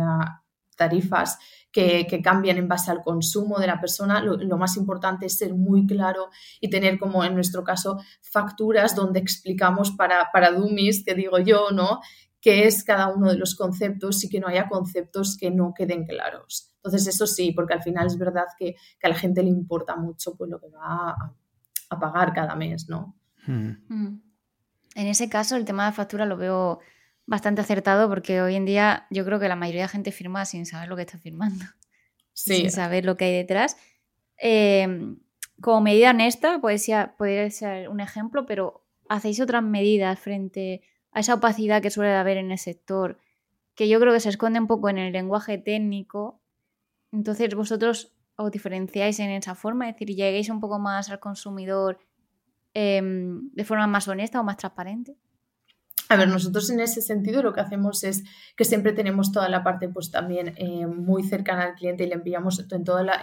[0.77, 1.39] tarifas
[1.71, 5.55] que, cambian en base al consumo de la persona, lo, lo, más importante es ser
[5.55, 11.15] muy claro y tener, como en nuestro caso, facturas donde explicamos para, para dummies, que
[11.15, 12.01] digo yo, ¿no?
[12.41, 16.07] Qué es cada uno de los conceptos y que no haya conceptos que no queden
[16.07, 16.73] claros.
[16.77, 20.37] Entonces, eso sí, porque al final es verdad que, a la gente le importa mucho
[20.37, 21.11] pues, lo que va
[21.91, 23.17] a, pagar cada mes, ¿no?
[23.47, 23.71] Hmm.
[23.89, 24.23] Hmm.
[24.95, 26.81] En ese caso, el tema de factura lo veo
[27.27, 30.65] bastante acertado porque hoy en día yo creo que la mayoría de gente firma sin
[30.65, 31.65] saber lo que está firmando,
[32.33, 33.77] sin saber lo que hay detrás.
[34.39, 35.19] Em,
[35.61, 37.11] como medida honesta, puede ser,
[37.51, 40.83] ser un ejemplo, pero ¿hacéis otras medidas frente
[41.21, 43.19] esa opacidad que suele haber en el sector,
[43.75, 46.41] que yo creo que se esconde un poco en el lenguaje técnico.
[47.13, 51.99] Entonces vosotros os diferenciáis en esa forma, es decir, lleguéis un poco más al consumidor
[52.75, 55.17] em, de forma más honesta o más transparente.
[56.11, 58.25] A ver, nosotros en ese sentido lo que hacemos es
[58.57, 62.15] que siempre tenemos toda la parte pues también eh, muy cercana al cliente y le
[62.15, 63.21] enviamos en toda la,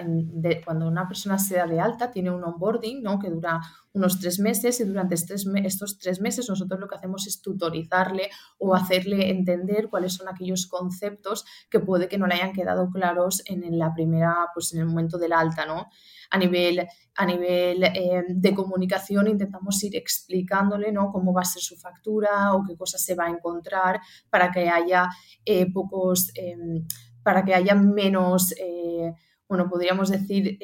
[0.63, 3.17] cuando una persona se da de alta, tiene un onboarding ¿no?
[3.17, 3.59] que dura
[3.95, 8.75] unos tres meses y durante estos, tres meses nosotros lo que hacemos es tutorizarle o
[8.75, 13.79] hacerle entender cuáles son aquellos conceptos que puede que no le hayan quedado claros en
[13.79, 15.87] la primera, pues en el momento del alta, ¿no?
[16.29, 21.11] A nivel, a nivel eh, de comunicación intentamos ir explicándole ¿no?
[21.11, 24.67] cómo va a ser su factura o qué cosas se va a encontrar para que
[24.69, 25.07] haya
[25.45, 26.85] eh, pocos, em,
[27.23, 29.13] para que haya menos, eh,
[29.47, 30.57] bueno, podríamos decir,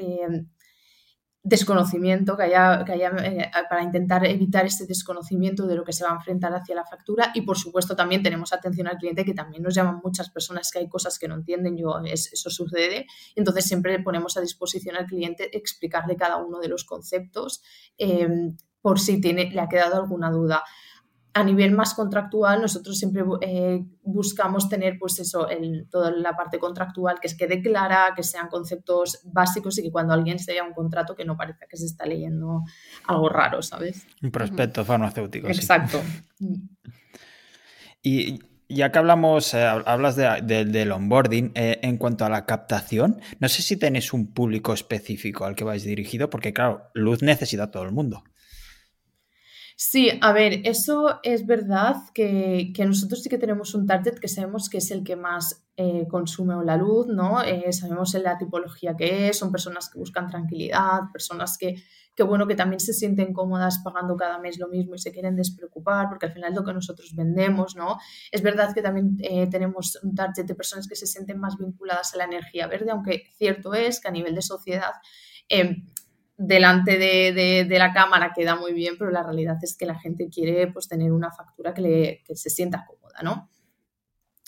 [1.44, 6.04] desconocimiento, que haya, que haya eh, para intentar evitar este desconocimiento de lo que se
[6.04, 7.32] va a enfrentar hacia la factura.
[7.34, 10.80] Y por supuesto también tenemos atención al cliente que también nos llaman muchas personas que
[10.80, 15.56] hay cosas que no entienden, yo eso sucede, entonces siempre ponemos a disposición al cliente
[15.58, 17.64] explicarle cada uno de los conceptos
[17.98, 18.28] eh,
[18.82, 20.64] por si tiene, le ha quedado alguna duda
[21.34, 25.48] a nivel más contractual, nosotros siempre eh, buscamos tener, pues eso,
[25.90, 30.40] toda la parte contractual que quede clara, que sean conceptos básicos y que cuando alguien
[30.40, 32.64] se vea un contrato que no parezca que se está leyendo
[33.08, 34.06] algo raro, ¿sabes?
[34.22, 35.48] Un prospecto farmacéutico.
[35.48, 36.02] Exacto.
[38.04, 43.48] Y ya que hablamos, eh, hablas del onboarding, eh, en cuanto a la captación, no
[43.50, 47.72] sé si tenéis un público específico al que vais dirigido, porque claro, luz necesita a
[47.72, 48.24] todo el mundo.
[49.84, 54.70] Sí, a ver, eso es verdad que, nosotros sí que tenemos un target que sabemos
[54.70, 57.42] que es el que más eh, consume la luz, ¿no?
[57.42, 61.82] Eh, sabemos la tipología que es, son personas que buscan tranquilidad, personas que,
[62.16, 65.36] que, bueno, que también se sienten cómodas pagando cada mes lo mismo y se quieren
[65.36, 67.98] despreocupar, porque al final es lo que nosotros vendemos, ¿no?
[68.32, 72.14] Es verdad que también eh, tenemos un target de personas que se sienten más vinculadas
[72.14, 74.94] a la energía verde, aunque cierto es que a nivel de sociedad
[76.42, 80.68] delante de, la cámara queda muy bien, pero la realidad es que la gente quiere
[80.68, 83.50] pues, tener una factura que, le, se sienta cómoda, ¿no?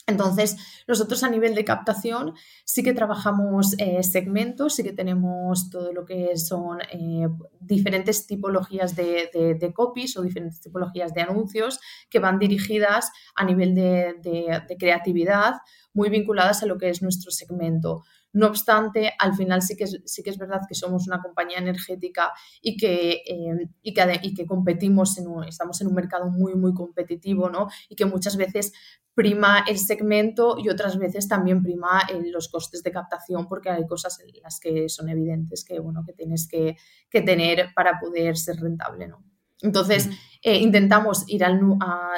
[0.06, 2.34] Entonces, nosotros a nivel de captación
[2.66, 7.30] sí que trabajamos eh, segmentos, sí que tenemos todo lo que son eh,
[7.62, 11.80] diferentes tipologías de, de, copies o diferentes tipologías de anuncios
[12.10, 15.54] que van dirigidas a nivel de, creatividad,
[15.94, 18.04] muy vinculadas a lo que es nuestro segmento.
[18.34, 21.60] No obstante, al final sí que es, sí que es verdad que somos una compañía
[21.60, 23.94] energética y que, eh, y
[24.34, 27.68] que, competimos, en estamos en un mercado muy, muy competitivo, ¿no?
[27.90, 28.74] Y que muchas veces
[29.14, 33.86] prima el segmento y otras veces también prima eh, los costes de captación porque hay
[33.86, 36.76] cosas en las que son evidentes que, bueno, que tienes que,
[37.12, 39.24] que tener para poder ser rentable, ¿no?
[39.62, 40.10] Entonces,
[40.44, 41.60] eh, intentamos ir al,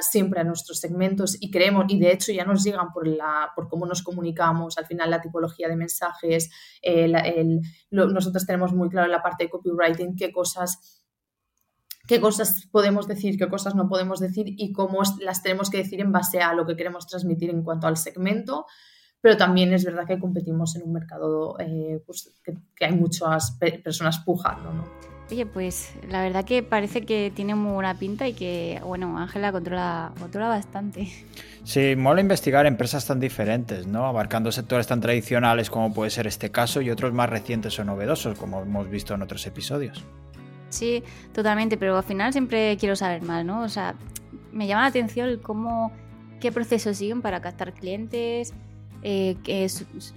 [0.01, 3.69] siempre a nuestros segmentos y creemos, y de hecho ya nos llegan por, la, por
[3.69, 6.49] cómo nos comunicamos, al final la tipología de mensajes,
[7.91, 11.05] nosotros tenemos muy claro en la parte de copywriting qué cosas
[12.07, 16.01] qué cosas podemos decir, qué cosas no podemos decir y cómo las tenemos que decir
[16.01, 18.65] en base a lo que queremos transmitir en cuanto al segmento.
[19.21, 23.57] Pero también es verdad que competimos en un mercado eh, pues, que, que, hay muchas
[23.83, 24.71] personas pujando.
[24.71, 25.14] ¿no?
[25.31, 29.51] Oye, pues la verdad que parece que tiene muy buena pinta y que, bueno, Ángela
[29.51, 31.07] controla, controla bastante.
[31.63, 34.05] Sí, mola investigar empresas tan diferentes, ¿no?
[34.05, 38.37] Abarcando sectores tan tradicionales como puede ser este caso y otros más recientes o novedosos,
[38.37, 40.03] como hemos visto en otros episodios.
[40.69, 43.63] Sí, totalmente, pero al final siempre quiero saber más, ¿no?
[43.63, 43.95] O sea,
[44.51, 45.91] me llama la atención cómo,
[46.39, 48.53] qué procesos siguen para captar clientes,
[49.07, 49.67] eh,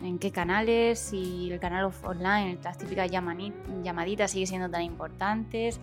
[0.02, 5.78] en qué canales, si el canal online, las típicas llamaditas sigue siendo tan importantes,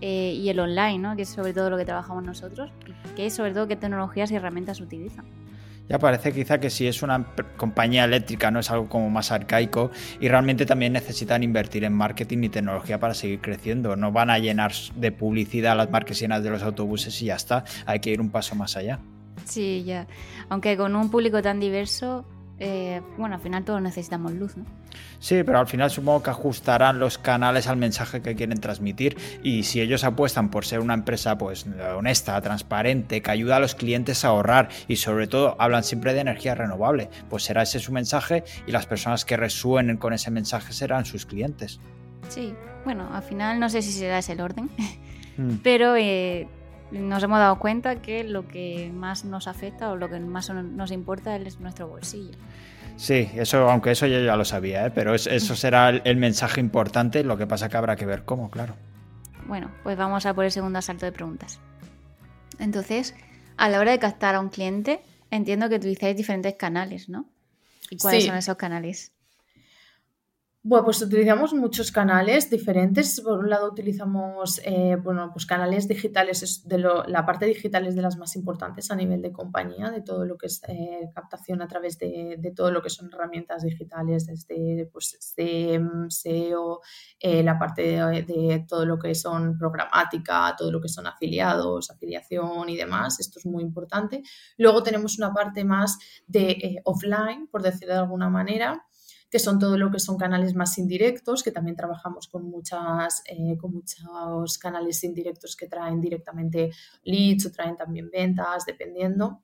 [0.00, 1.16] eh, y el online, ¿no?
[1.16, 2.70] que es sobre todo lo que trabajamos nosotros,
[3.16, 5.24] que es sobre todo qué tecnologías y herramientas utilizan.
[5.88, 9.90] Ya parece quizá que si es una compañía eléctrica no es algo como más arcaico
[10.20, 13.96] y realmente también necesitan invertir en marketing y tecnología para seguir creciendo.
[13.96, 17.64] No van a llenar de publicidad las marquesinas de los autobuses y ya está.
[17.84, 19.00] Hay que ir un paso más allá.
[19.44, 20.06] Sí, ya.
[20.48, 22.24] Aunque con un público tan diverso,
[22.58, 24.64] eh, bueno, al final todos necesitamos luz, ¿no?
[25.18, 29.64] Sí, pero al final supongo que ajustarán los canales al mensaje que quieren transmitir y
[29.64, 34.24] si ellos apuestan por ser una empresa pues honesta, transparente, que ayuda a los clientes
[34.24, 38.44] a ahorrar y sobre todo hablan siempre de energía renovable, pues será ese su mensaje
[38.66, 41.80] y las personas que resuenen con ese mensaje serán sus clientes.
[42.28, 44.70] Sí, bueno, al final no sé si será ese el orden,
[45.36, 45.56] mm.
[45.62, 46.48] pero eh,
[46.90, 50.90] nos hemos dado cuenta que lo que más nos afecta o lo que más nos
[50.90, 52.36] importa es nuestro bolsillo.
[52.96, 54.90] Sí, eso, aunque eso yo ya lo sabía, ¿eh?
[54.90, 58.76] pero eso será el, mensaje importante, lo que pasa que habrá que ver cómo, claro.
[59.46, 61.60] Bueno, pues vamos a por el segundo asalto de preguntas.
[62.58, 63.14] Entonces,
[63.56, 67.26] a la hora de captar a un cliente, entiendo que utilizáis diferentes canales, ¿no?
[67.90, 69.13] ¿Y cuáles son esos canales?
[70.66, 73.20] Bueno, pues utilizamos muchos canales diferentes.
[73.20, 78.00] Por un lado utilizamos eh, bueno, pues canales digitales, de la parte digital es de
[78.00, 81.68] las más importantes a nivel de compañía, de todo lo que es eh, captación a
[81.68, 85.18] través de, todo lo que son herramientas digitales, desde pues,
[86.08, 86.80] SEO,
[87.20, 92.70] eh, la parte de, todo lo que son programática, todo lo que son afiliados, afiliación
[92.70, 93.20] y demás.
[93.20, 94.22] Esto es muy importante.
[94.56, 98.82] Luego tenemos una parte más de offline, por decirlo de alguna manera
[99.34, 103.58] que son todo lo que son canales más indirectos, que también trabajamos con, muchas, eh,
[103.58, 106.70] con muchos canales indirectos que traen directamente
[107.02, 109.42] leads o traen también ventas, dependiendo.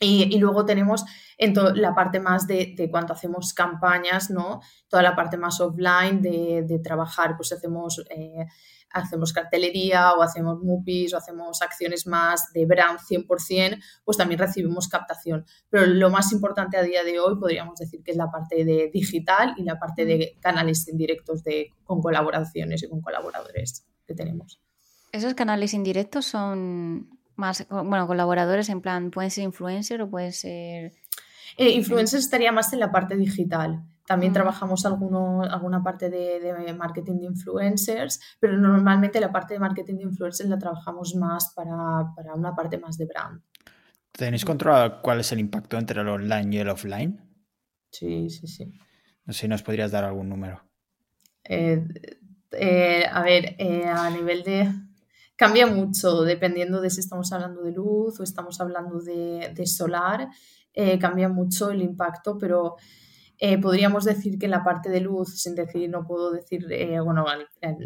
[0.00, 1.04] Y, luego tenemos
[1.36, 4.62] en la parte más de, de, cuando hacemos campañas, ¿no?
[4.88, 8.46] Toda la parte más offline de, de trabajar, pues hacemos, eh,
[8.92, 14.88] hacemos cartelería o hacemos MUPIs o hacemos acciones más de brand 100%, pues también recibimos
[14.88, 15.44] captación.
[15.68, 18.90] Pero lo más importante a día de hoy podríamos decir que es la parte de
[18.92, 24.60] digital y la parte de canales indirectos de, con colaboraciones y con colaboradores que tenemos.
[25.12, 30.92] ¿Esos canales indirectos son más, bueno, colaboradores en plan, pueden ser influencers o pueden ser...
[31.56, 33.82] Eh, influencers estaría más en la parte digital.
[34.10, 34.34] También mm.
[34.34, 40.02] trabajamos alguno, alguna parte de, marketing de influencers, pero normalmente la parte de marketing de
[40.02, 43.40] influencers la trabajamos más para, para una parte más de brand.
[44.10, 47.20] ¿Tenéis controlado cuál es el impacto entre el online y el offline?
[47.92, 48.64] Sí, sí, sí.
[49.26, 50.60] No sé si nos podrías dar algún número.
[51.44, 51.86] Eh,
[52.50, 53.54] eh, a ver,
[53.94, 54.72] a nivel de,
[55.36, 60.30] cambia mucho dependiendo de si estamos hablando de luz o estamos hablando de, solar,
[60.74, 62.74] eh, cambia mucho el impacto, pero
[63.42, 67.00] eh, podríamos decir que en la parte de luz, sin decir, no puedo decir, eh,
[67.00, 67.24] bueno,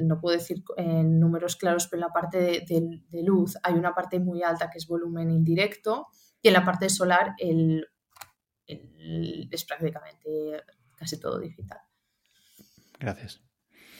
[0.02, 2.38] no puedo decir en números claros, pero en la parte
[2.68, 6.08] de, luz hay una parte muy alta que es volumen indirecto
[6.42, 7.86] y en la parte solar el,
[8.66, 10.60] es prácticamente
[10.96, 11.78] casi todo digital.
[12.98, 13.40] Gracias.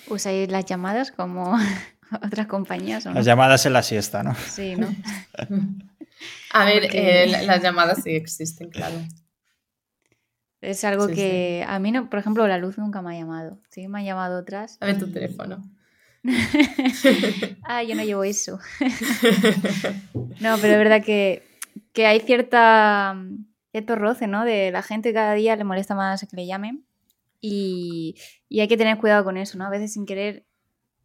[0.08, 1.56] ¿Usáis las llamadas como
[2.26, 3.04] otras compañías.
[3.04, 4.34] Las llamadas en la siesta, ¿no?
[4.34, 4.88] Sí, ¿no?
[6.52, 8.96] A ver, eh, las llamadas sí existen, claro.
[10.64, 13.58] Es algo que a mí, no, por ejemplo, la luz nunca me ha llamado.
[13.68, 14.78] Sí, me han llamado otras.
[14.80, 15.62] A ver tu teléfono.
[17.64, 18.58] ah, yo no llevo eso.
[20.40, 21.42] no, pero es verdad que,
[21.92, 23.14] que hay cierta,
[23.72, 24.44] cierto roce, ¿no?
[24.44, 26.84] De la gente cada día le molesta más que le llamen.
[27.40, 28.16] Y,
[28.48, 29.66] y hay que tener cuidado con eso, ¿no?
[29.66, 30.46] A veces sin querer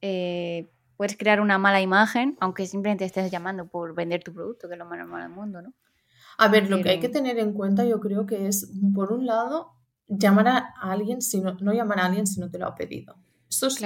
[0.02, 4.76] eh, puedes crear una mala imagen, aunque simplemente estés llamando por vender tu producto, que
[4.76, 5.74] es lo más normal del mundo, ¿no?
[6.42, 9.26] A ver, lo que hay que tener en cuenta yo creo que es, por un
[9.26, 9.74] lado,
[10.08, 13.18] llamar a alguien, si no, no llamar a alguien si no te lo ha pedido.
[13.50, 13.82] Eso es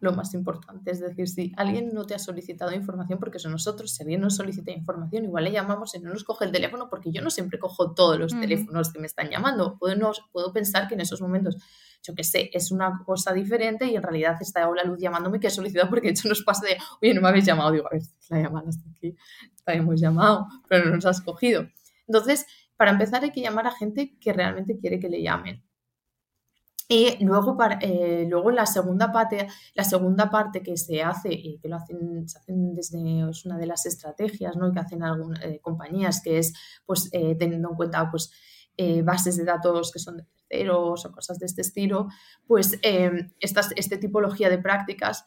[0.00, 0.90] lo más importante.
[0.90, 4.34] Es decir, si alguien no te ha solicitado información, porque son nosotros, si alguien nos
[4.34, 7.60] solicita información, igual le llamamos y no nos coge el teléfono, porque yo no siempre
[7.60, 9.78] cojo todos los teléfonos que me están llamando.
[9.78, 11.56] Puedo, no, puedo pensar que en esos momentos
[12.02, 15.46] yo qué sé, es una cosa diferente y en realidad está la luz llamándome que
[15.46, 17.90] he solicitado porque de hecho nos pasa de, oye, no me habéis llamado, digo, a
[17.90, 19.14] ver, la llamada está aquí,
[19.54, 21.68] está hemos llamado, pero no nos has cogido.
[22.06, 25.62] Entonces, para empezar hay que llamar a gente que realmente quiere que le llamen.
[26.88, 31.68] Y luego, eh, luego la segunda parte, la segunda parte que se hace y que
[31.68, 32.26] lo hacen,
[32.74, 34.70] desde es una de las estrategias ¿no?
[34.72, 36.52] que hacen algunas eh, compañías, que es
[36.84, 38.30] pues eh, teniendo en cuenta pues
[39.04, 40.26] bases de datos que son
[40.70, 42.08] o cosas de este estilo,
[42.46, 45.24] pues eh, esta este tipología de prácticas,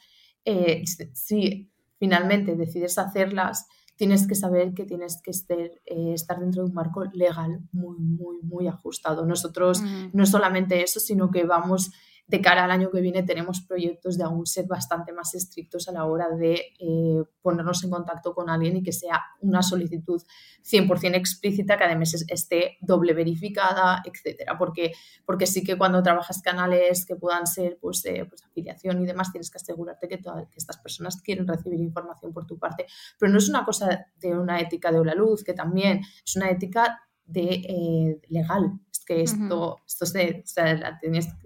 [1.14, 6.76] si finalmente decides hacerlas, tienes que saber que tienes que eh, estar dentro de un
[6.76, 9.26] marco legal muy, muy, muy ajustado.
[9.26, 9.82] Nosotros
[10.14, 11.92] no solamente eso, sino que vamos
[12.28, 15.92] de cara al año que viene tenemos proyectos de aún ser bastante más estrictos a
[15.92, 20.22] la hora de eh, ponernos en contacto con alguien y que sea una solicitud
[20.64, 24.58] 100% explícita, que además esté doble verificada, etcétera.
[24.58, 24.94] Porque,
[25.26, 29.52] porque sí que cuando trabajas canales que puedan ser pues, pues afiliación y demás, tienes
[29.52, 30.20] que asegurarte que,
[30.56, 32.88] estas personas quieren recibir información por tu parte.
[33.20, 36.50] Pero no es una cosa de una ética de la luz, que también es una
[36.50, 40.06] ética de eh, legal que esto, esto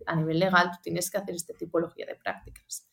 [0.05, 2.85] a nivel legal, tú tienes que hacer esta tipología de prácticas.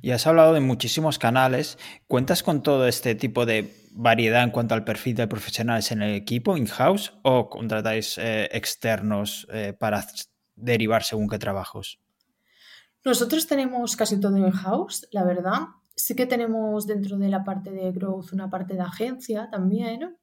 [0.00, 1.78] Y has hablado de muchísimos canales.
[2.06, 6.14] ¿Cuentas con todo este tipo de variedad en cuanto al perfil de profesionales en el
[6.14, 10.06] equipo, in-house, o contratáis eh, externos eh, para
[10.54, 11.98] derivar según qué trabajos?
[13.04, 15.60] Nosotros tenemos casi todo in-house, la verdad.
[15.96, 20.16] Sí que tenemos dentro de la parte de growth una parte de agencia también,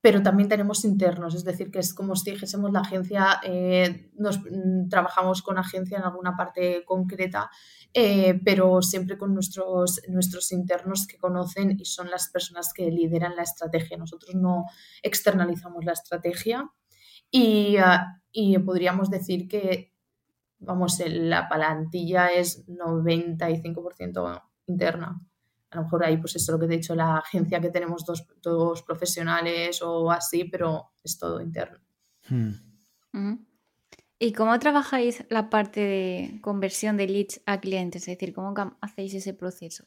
[0.00, 4.38] pero también tenemos internos, es decir, que es como si dijésemos la agencia, eh, nos
[4.38, 7.50] mm, trabajamos con agencia en alguna parte concreta,
[7.92, 13.34] eh, pero siempre con nuestros, nuestros internos que conocen y son las personas que lideran
[13.34, 13.96] la estrategia.
[13.96, 14.66] Nosotros no
[15.02, 16.70] externalizamos la estrategia
[17.30, 19.92] y, ah, y podríamos decir que,
[20.60, 25.20] vamos, la plantilla es 95% interna
[25.70, 28.04] a lo mejor ahí pues eso lo que te he dicho, la agencia que tenemos
[28.04, 31.78] dos, dos profesionales o así, pero es todo interno.
[32.28, 33.34] Hmm.
[34.18, 38.02] ¿Y cómo trabajáis la parte de conversión de leads a clientes?
[38.02, 39.84] Es decir, ¿cómo hacéis ese proceso?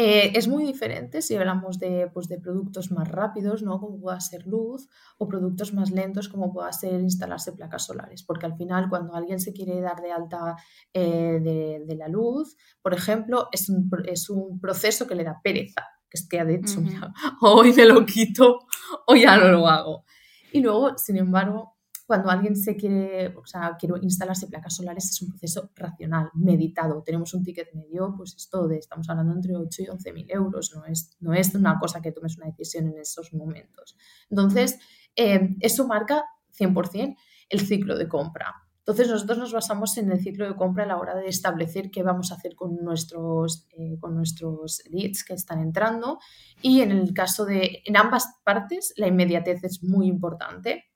[0.00, 3.80] Eh, es muy diferente si hablamos de, pues, de, productos más rápidos, ¿no?
[3.80, 8.46] como pueda ser luz, o productos más lentos, como pueda ser instalarse placas solares, porque
[8.46, 10.54] al final cuando alguien se quiere dar de alta
[10.94, 11.40] eh,
[11.84, 15.82] de, la luz, por ejemplo, es un, es un, proceso que le da pereza.
[16.08, 18.60] que es que de hecho, mira, hoy me lo quito
[19.04, 20.04] o ya no lo hago.
[20.52, 21.76] Y luego, sin embargo,
[22.08, 27.02] cuando alguien se quiere, o sea, quiere instalarse placas solares es un proceso racional, meditado.
[27.02, 30.72] Tenemos un ticket medio, pues esto de, estamos hablando entre 8 y 11 mil euros,
[30.74, 33.94] no es, no es una cosa que tomes una decisión en esos momentos.
[34.30, 34.78] Entonces,
[35.16, 36.24] eh, eso marca
[36.58, 37.14] 100%
[37.50, 38.54] el ciclo de compra.
[38.78, 42.02] Entonces nosotros nos basamos en el ciclo de compra a la hora de establecer qué
[42.02, 46.20] vamos a hacer con nuestros, eh, con nuestros leads que están entrando
[46.62, 50.87] y en el caso de, en ambas partes, la inmediatez es muy importante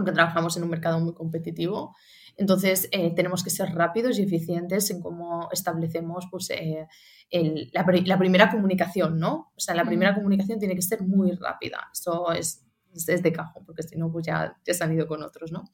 [0.00, 1.94] porque trabajamos en un mercado muy competitivo.
[2.38, 6.86] Entonces eh, tenemos que ser rápidos y eficientes en cómo establecemos pues, eh,
[7.74, 9.52] la, la, primera comunicación, ¿no?
[9.54, 11.90] O sea, la primera comunicación tiene que ser muy rápida.
[11.92, 15.22] Eso es, es de cajón, porque si no, pues ya, ya se han ido con
[15.22, 15.64] otros, ¿no?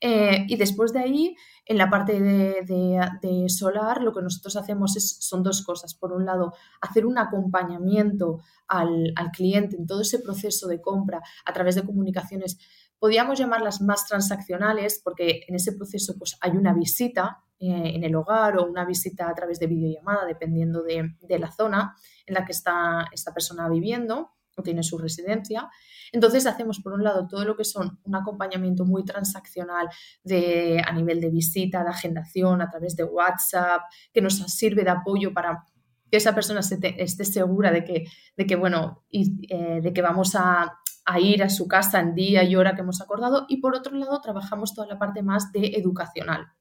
[0.00, 5.16] Eh, y después de ahí, en la parte de, solar, lo que nosotros hacemos es,
[5.20, 5.94] son dos cosas.
[5.94, 11.52] Por un lado, hacer un acompañamiento al, cliente en todo ese proceso de compra a
[11.52, 12.58] través de comunicaciones,
[12.98, 18.14] podríamos llamarlas más transaccionales, porque en ese proceso pues, hay una visita eh, en el
[18.14, 21.94] hogar o una visita a través de videollamada, dependiendo de, de la zona
[22.26, 25.68] en la que está esta persona viviendo o tiene su residencia.
[26.12, 29.88] Entonces hacemos por un lado todo lo que son un acompañamiento muy transaccional
[30.22, 33.82] de, a nivel de visita, de agendación a través de WhatsApp,
[34.12, 35.64] que nos sirve de apoyo para
[36.10, 38.04] que esa persona esté segura de que,
[38.36, 42.42] de que bueno, eh, de que vamos a, a ir a su casa en día
[42.44, 43.46] y hora que hemos acordado.
[43.48, 46.52] Y por otro lado, trabajamos toda la parte más de educacional.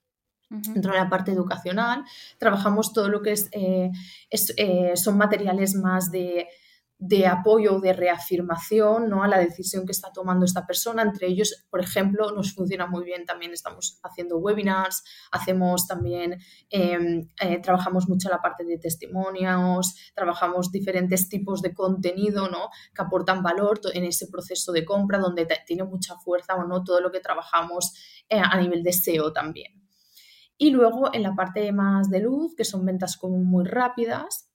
[0.49, 2.03] Dentro de la parte educacional,
[2.37, 3.89] trabajamos todo lo que es, eh,
[4.29, 6.47] eh, son materiales más de
[6.97, 9.23] de apoyo o de reafirmación ¿no?
[9.23, 11.01] a la decisión que está tomando esta persona.
[11.01, 16.39] Entre ellos, por ejemplo, nos funciona muy bien, también estamos haciendo webinars, hacemos también,
[16.69, 22.69] em, eh, trabajamos mucho la parte de testimonios, trabajamos diferentes tipos de contenido ¿no?
[22.95, 27.01] que aportan valor en ese proceso de compra donde tiene mucha fuerza o no todo
[27.01, 27.93] lo que trabajamos
[28.29, 29.83] eh, a nivel de SEO también.
[30.57, 34.52] Y luego en la parte más de luz, que son ventas como muy rápidas,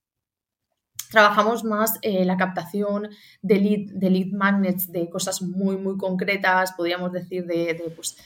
[1.11, 3.09] Trabajamos más eh, la captación
[3.43, 8.17] de lead, de lead magnets, de cosas muy, muy concretas, podríamos decir, de, pues,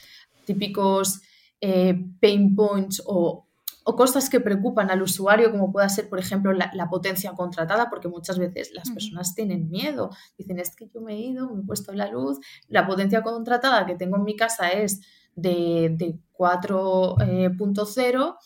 [0.44, 1.22] típicos
[1.60, 3.46] eh, pain points o,
[3.84, 8.38] cosas que preocupan al usuario, como pueda ser, por ejemplo, la, potencia contratada, porque muchas
[8.38, 10.10] veces las personas tienen miedo.
[10.38, 13.84] Dicen, es que yo me he ido, me he puesto la luz, la potencia contratada
[13.84, 15.00] que tengo en mi casa es
[15.34, 18.36] de, de 4.0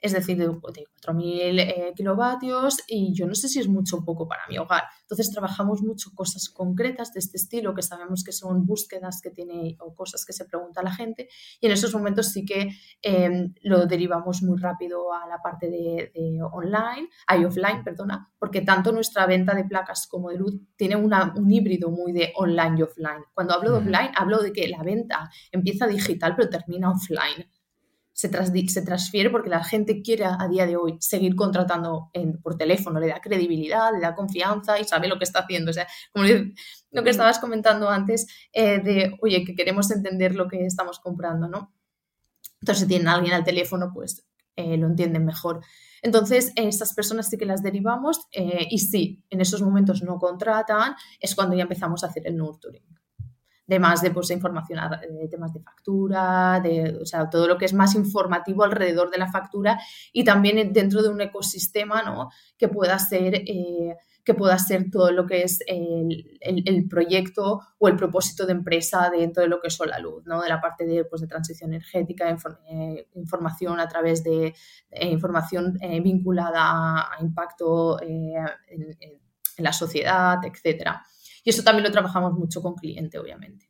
[0.00, 4.26] es decir, de, 4.000 eh, kilovatios y yo no sé si es mucho o poco
[4.26, 4.84] para mi hogar.
[5.02, 9.76] Entonces trabajamos mucho cosas concretas de este estilo que sabemos que son búsquedas que tiene
[9.80, 11.28] o cosas que se pregunta la gente
[11.60, 12.70] y en esos momentos sí que
[13.02, 16.10] em, lo derivamos muy rápido a la parte de,
[16.52, 21.34] online, hay offline, perdona, porque tanto nuestra venta de placas como de luz tiene una,
[21.36, 23.24] un híbrido muy de online y offline.
[23.34, 27.46] Cuando hablo de offline, hablo de que la venta empieza digital pero termina offline
[28.20, 32.10] se, transfiere porque la gente quiere a, día de hoy seguir contratando
[32.42, 35.70] por teléfono, le da credibilidad, le da confianza y sabe lo que está haciendo.
[35.70, 36.26] O sea, como
[36.90, 41.48] lo que estabas comentando antes, eh, de, oye, que queremos entender lo que estamos comprando,
[41.48, 41.72] ¿no?
[42.60, 45.64] Entonces, si tienen a alguien al teléfono, pues eh, lo entienden mejor.
[46.02, 50.94] Entonces, estas personas sí que las derivamos eh, y si en esos momentos no contratan,
[51.20, 52.84] es cuando ya empezamos a hacer el nurturing
[53.70, 57.66] de más de pues, información, de temas de factura, de o sea, todo lo que
[57.66, 59.78] es más informativo alrededor de la factura
[60.12, 62.30] y también dentro de un ecosistema ¿no?
[62.58, 63.34] que pueda ser...
[63.34, 64.58] Eh, que pueda
[64.92, 69.68] todo lo que es el, proyecto o el propósito de empresa dentro de lo que
[69.68, 70.42] es la luz, ¿no?
[70.42, 72.28] de la parte de, pues, de transición energética,
[72.68, 74.54] eh, información a través de
[75.00, 78.34] información eh, vinculada a, impacto en,
[78.68, 79.18] en,
[79.56, 81.02] la sociedad, etcétera.
[81.44, 83.66] Y eso también lo trabajamos mucho con cliente, obviamente.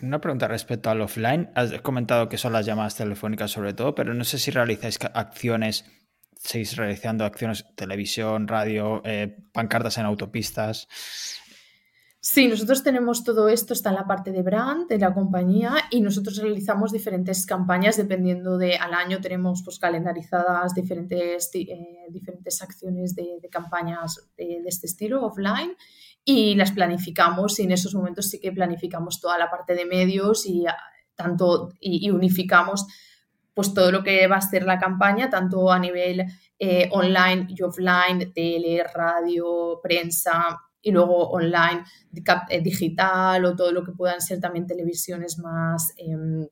[0.00, 1.50] Una pregunta respecto al offline.
[1.54, 5.84] Has comentado que son las llamadas telefónicas sobre todo, pero no sé si realizáis acciones,
[6.34, 10.88] seguís realizando acciones, televisión, radio, eh, pancartas en autopistas.
[12.24, 16.00] Sí, nosotros tenemos todo esto, está en la parte de brand de la compañía y
[16.00, 23.16] nosotros realizamos diferentes campañas dependiendo de al año tenemos pues calendarizadas diferentes, eh, diferentes acciones
[23.16, 25.74] de, campañas de, este estilo offline
[26.24, 30.46] y las planificamos y en esos momentos sí que planificamos toda la parte de medios
[30.46, 30.76] y ah,
[31.14, 32.86] tanto y, unificamos
[33.54, 36.24] pues todo lo que va a ser la campaña tanto a nivel
[36.58, 41.84] eh, online y offline, tele, radio, prensa y luego online,
[42.48, 46.46] eh, digital o todo lo que puedan ser también televisiones más em,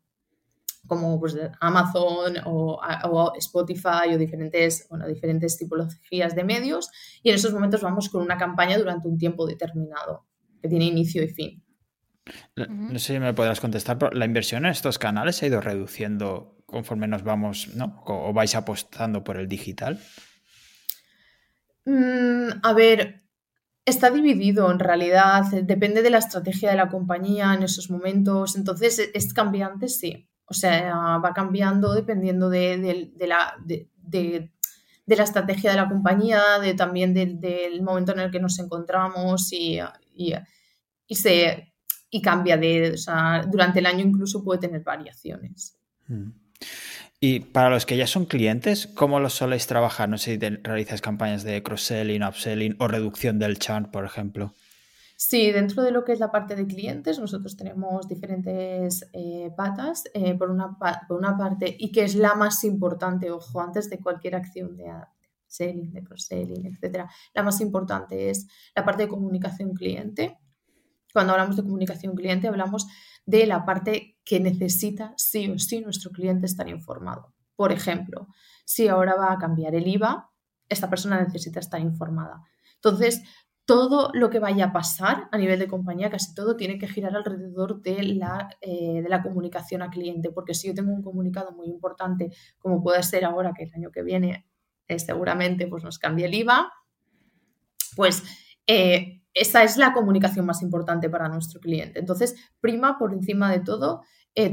[0.90, 6.90] como pues, Amazon o, o, Spotify o diferentes, bueno, diferentes tipologías de medios
[7.22, 10.26] y en esos momentos vamos con una campaña durante un tiempo determinado
[10.60, 11.62] que tiene inicio y fin.
[12.56, 15.60] No sé si me podrás contestar, pero la inversión en estos canales se ha ido
[15.60, 18.02] reduciendo conforme nos vamos, ¿no?
[18.06, 20.00] ¿O vais apostando por el digital?
[21.84, 23.22] Mm, a ver,
[23.84, 29.10] está dividido en realidad, depende de la estrategia de la compañía en esos momentos, entonces
[29.14, 30.29] es cambiante, sí.
[30.50, 34.50] O sea, va cambiando dependiendo de, la, de,
[35.06, 39.78] la estrategia de la compañía, de, también del momento en el que nos encontramos y,
[40.12, 41.72] y, se,
[42.10, 45.78] y cambia de, o sea, durante el año incluso puede tener variaciones.
[46.08, 46.30] Mm.
[47.20, 50.08] Y para los que ya son clientes, ¿cómo los soléis trabajar?
[50.08, 54.54] No sé si realizas campañas de cross-selling, upselling o reducción del churn, por ejemplo.
[55.22, 60.04] Sí, dentro de lo que es la parte de clientes, nosotros tenemos diferentes eh, patas.
[60.14, 64.00] Eh, por, una, por una parte, y que es la más importante, ojo, antes de
[64.00, 64.90] cualquier acción de
[65.44, 67.04] upselling, de cross-selling, etc.
[67.34, 70.38] La más importante es la parte de comunicación cliente.
[71.12, 72.86] Cuando hablamos de comunicación cliente, hablamos
[73.26, 77.34] de la parte que necesita sí o sí nuestro cliente estar informado.
[77.56, 78.26] Por ejemplo,
[78.64, 80.30] si ahora va a cambiar el IVA,
[80.66, 82.42] esta persona necesita estar informada.
[82.82, 83.22] Entonces,
[83.70, 87.14] todo lo que vaya a pasar a nivel de compañía, casi todo tiene que girar
[87.14, 91.52] alrededor de la, eh, de la comunicación a cliente, porque si yo tengo un comunicado
[91.52, 94.44] muy importante, como puede ser ahora que el año que viene
[94.88, 96.72] eh, seguramente pues nos cambie el IVA,
[97.94, 98.24] pues
[98.66, 102.00] eh, esa es la comunicación más importante para nuestro cliente.
[102.00, 104.02] Entonces, prima por encima de todo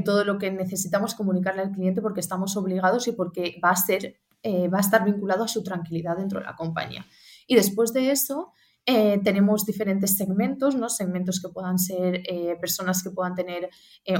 [0.04, 4.20] todo lo que necesitamos comunicarle al cliente porque estamos obligados y porque va a ser,
[4.44, 7.06] va a estar vinculado a su tranquilidad dentro de la compañía.
[7.46, 8.52] Y después de eso,
[8.90, 10.88] eh, tenemos diferentes segmentos, ¿no?
[10.88, 12.22] Segmentos que puedan ser
[12.60, 13.68] personas que puedan tener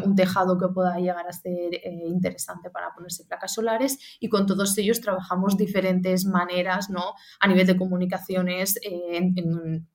[0.04, 4.76] un tejado que pueda llegar a ser interesante para ponerse placas solares y con todos
[4.76, 7.14] ellos trabajamos diferentes maneras, ¿no?
[7.40, 9.86] A nivel de comunicaciones en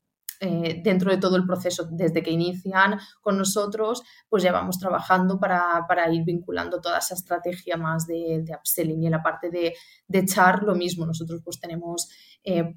[0.45, 5.39] eh, dentro de todo el proceso, desde que inician con nosotros, pues ya vamos trabajando
[5.39, 9.73] para, ir vinculando toda esa estrategia más de, de upselling y en la parte de,
[10.05, 11.05] de echar lo mismo.
[11.05, 12.09] Nosotros pues tenemos
[12.43, 12.75] eh,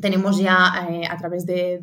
[0.00, 1.80] tenemos ya eh, a través de,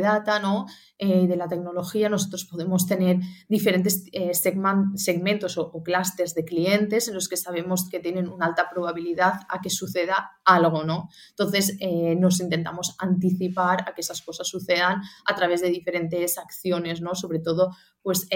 [0.00, 0.66] data, ¿no?
[0.98, 7.14] Eh, de la tecnología, nosotros podemos tener diferentes eh, segmentos o, clústeres de clientes en
[7.14, 11.08] los que sabemos que tienen una alta probabilidad a que suceda algo, ¿no?
[11.30, 11.78] Entonces,
[12.18, 17.14] nos intentamos anticipar a que esas cosas sucedan a través de diferentes acciones, ¿no?
[17.14, 17.70] Sobre todo,
[18.02, 18.28] pues,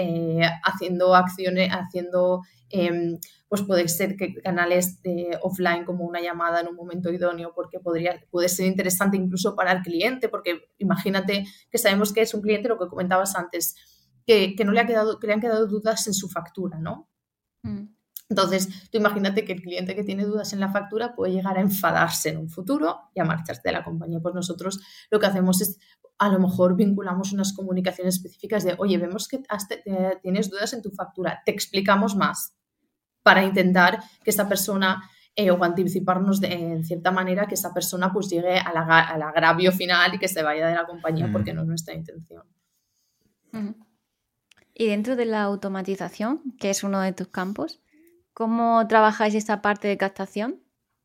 [0.63, 3.19] haciendo acciones, haciendo em,
[3.49, 7.79] pues puede ser que canales de offline como una llamada en un momento idóneo, porque
[7.79, 12.41] podría, puede ser interesante incluso para el cliente, porque imagínate que sabemos que es un
[12.41, 13.75] cliente, lo que comentabas antes,
[14.25, 17.09] que, no le, ha quedado, que le han quedado dudas en su factura, ¿no?
[17.63, 17.87] Mm.
[18.29, 21.61] Entonces, tú imagínate que el cliente que tiene dudas en la factura puede llegar a
[21.61, 24.19] enfadarse en un futuro y a marcharse de la compañía.
[24.19, 24.79] Pues nosotros
[25.09, 25.79] lo que hacemos es,
[26.19, 29.41] a lo mejor vinculamos unas comunicaciones específicas de, oye, vemos que
[30.21, 32.58] tienes dudas en tu factura, te explicamos más
[33.23, 35.03] para intentar que esta persona
[35.35, 40.15] eh, o anticiparnos de, en cierta manera que esa persona pues llegue al agravio final
[40.15, 41.31] y que se vaya de la compañía mm.
[41.31, 42.43] porque no es nuestra intención.
[44.73, 47.81] Y dentro de la automatización, que es uno de tus campos,
[48.33, 50.61] ¿cómo trabajáis esta parte de captación?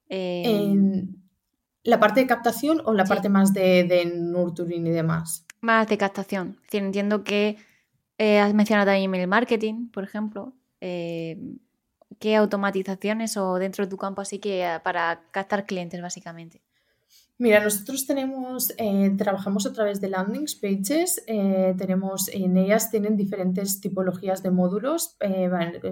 [0.08, 1.24] En
[1.84, 5.46] ¿La parte de captación o la parte más de, de, nurturing y demás?
[5.60, 6.58] Más de captación.
[6.72, 7.58] entiendo que
[8.16, 10.54] eh, has mencionado también email marketing, por ejemplo.
[10.80, 11.38] Eh,
[12.18, 16.62] ¿Qué automatizaciones o dentro de tu campo así que eh, para captar clientes básicamente?
[17.36, 23.16] Mira, nosotros tenemos, eh, trabajamos a través de landing pages, eh, tenemos, en ellas tienen
[23.16, 25.16] diferentes tipologías de módulos,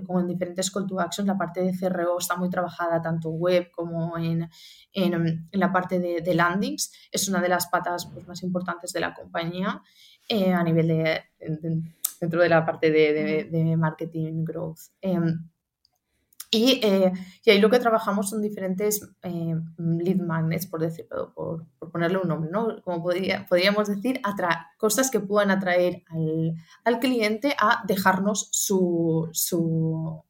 [0.06, 1.26] con diferentes call to action.
[1.26, 4.48] La parte de CRO está muy trabajada tanto web como en,
[4.92, 6.92] en, la parte de, landings.
[7.10, 9.82] Es una de las patas pues, más importantes de la compañía
[10.30, 11.22] a nivel de,
[12.20, 14.78] dentro de la parte de, de marketing growth.
[16.54, 17.10] Eh,
[17.44, 22.28] y, ahí lo que trabajamos son diferentes eh, lead magnets, por decirlo, por, ponerle un
[22.28, 22.82] nombre, ¿no?
[22.82, 24.20] Como podríamos decir,
[24.76, 26.04] cosas que puedan atraer
[26.84, 30.22] al, cliente a dejarnos su, su,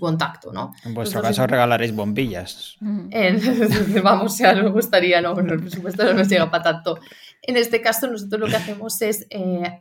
[0.00, 0.74] contacto, ¿no?
[0.84, 2.76] En vuestro caso regalaréis bombillas.
[4.02, 6.98] vamos, ya nos gustaría, no, bueno, el presupuesto no nos llega para tanto.
[7.42, 9.80] En este caso, nosotros lo que hacemos es eh,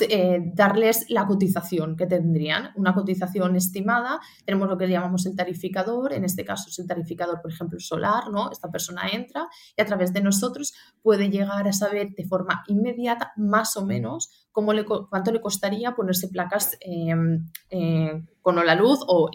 [0.00, 4.20] eh, darles la cotización que tendrían, una cotización estimada.
[4.44, 8.30] Tenemos lo que llamamos el tarificador, en este caso es el tarificador, por ejemplo, solar,
[8.30, 8.50] ¿no?
[8.50, 13.32] Esta persona entra y a través de nosotros puede llegar a saber de forma inmediata,
[13.36, 19.30] más o menos, le, cuánto le costaría ponerse placas em, eh, con la luz o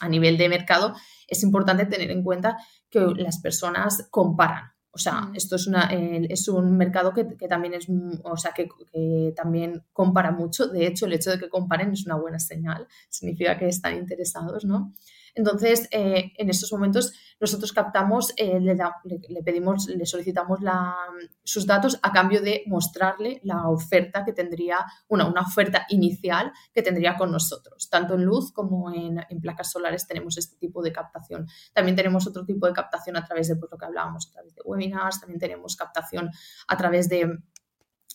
[0.00, 0.94] a nivel de mercado.
[1.28, 2.56] Es importante tener en cuenta
[2.90, 7.86] que las personas comparan o sea, esto es, una, es un mercado que, también es,
[8.24, 8.68] o sea, que,
[9.34, 10.68] también compara mucho.
[10.68, 12.86] De hecho, el hecho de que comparen es una buena señal.
[13.08, 14.92] Significa que están interesados, ¿no?
[15.34, 20.60] Entonces, eh, en estos momentos nosotros captamos, eh, le, pedimos, le solicitamos
[21.42, 26.82] sus datos a cambio de mostrarle la oferta que tendría, una, una oferta inicial que
[26.82, 27.88] tendría con nosotros.
[27.90, 31.48] Tanto en luz como en, placas solares tenemos este tipo de captación.
[31.72, 34.54] También tenemos otro tipo de captación a través de pues, lo que hablábamos, a través
[34.54, 36.30] de webinars, también tenemos captación
[36.68, 37.38] a través de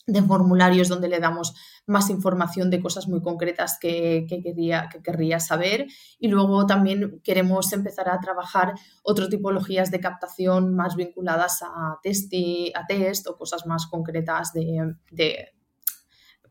[0.08, 1.54] de formularios donde le damos
[1.86, 5.88] más información de cosas muy concretas que, quería, que querría saber.
[6.18, 12.34] Y luego también queremos empezar a trabajar otras tipologías de captación más vinculadas a, test,
[12.74, 15.50] a test o cosas más concretas de,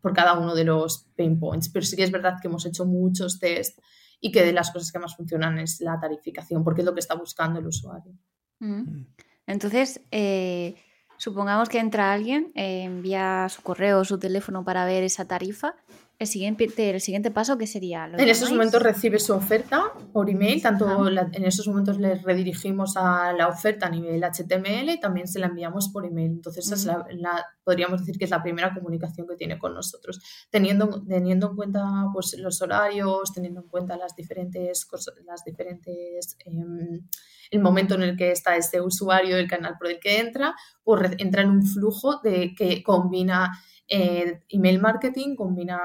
[0.03, 1.71] por cada uno de los pain points.
[1.71, 3.79] Pero sí que es verdad que hemos hecho muchos test
[4.21, 7.01] y que de las cosas que más funcionan es la tarificación, porque es lo que
[7.01, 8.13] está buscando el usuario.
[8.59, 9.07] Mm.
[9.47, 10.75] Entonces, eh,
[11.19, 15.75] Supongamos que entra alguien, eh, envía su correo o su teléfono para ver esa tarifa.
[16.19, 18.07] El siguiente, el siguiente paso, ¿qué sería?
[18.07, 23.35] En esos momentos recibe su oferta por email, tanto en esos momentos le redirigimos a
[23.35, 26.31] la oferta a nivel HTML y también se la enviamos por email.
[26.31, 31.03] Entonces, es la, podríamos decir que es la primera comunicación que tiene con nosotros, teniendo,
[31.05, 34.87] teniendo en cuenta pues, los horarios, teniendo en cuenta las diferentes,
[35.27, 37.09] las diferentes em,
[37.51, 40.55] el momento en el que está este usuario, el canal por el que entra,
[40.85, 43.51] pues entra en un flujo de que combina
[43.89, 45.81] eh, email marketing, combina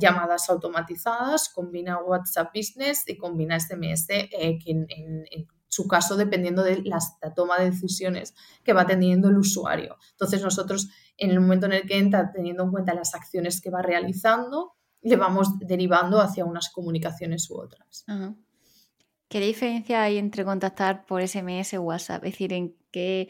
[0.00, 4.86] llamadas automatizadas, combina WhatsApp Business y combina SMS, en,
[5.78, 6.98] su caso dependiendo de la,
[7.36, 9.96] toma de decisiones que va teniendo el usuario.
[10.10, 13.70] Entonces nosotros en el momento en el que entra, teniendo en cuenta las acciones que
[13.70, 18.04] va realizando, le vamos derivando hacia unas comunicaciones u otras.
[19.28, 22.24] ¿Qué diferencia hay entre contactar por SMS o WhatsApp?
[22.24, 23.28] Es decir, en qué.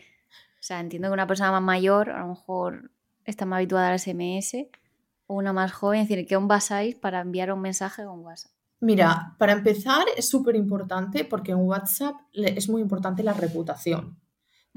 [0.54, 2.92] O sea, entiendo que una persona más mayor a lo mejor
[3.26, 4.68] está más habituada al SMS
[5.26, 6.00] o una más joven.
[6.00, 8.52] Es decir, ¿qué os basáis para enviar un mensaje con WhatsApp?
[8.80, 14.18] Mira, para empezar es súper importante porque en WhatsApp es muy importante la reputación.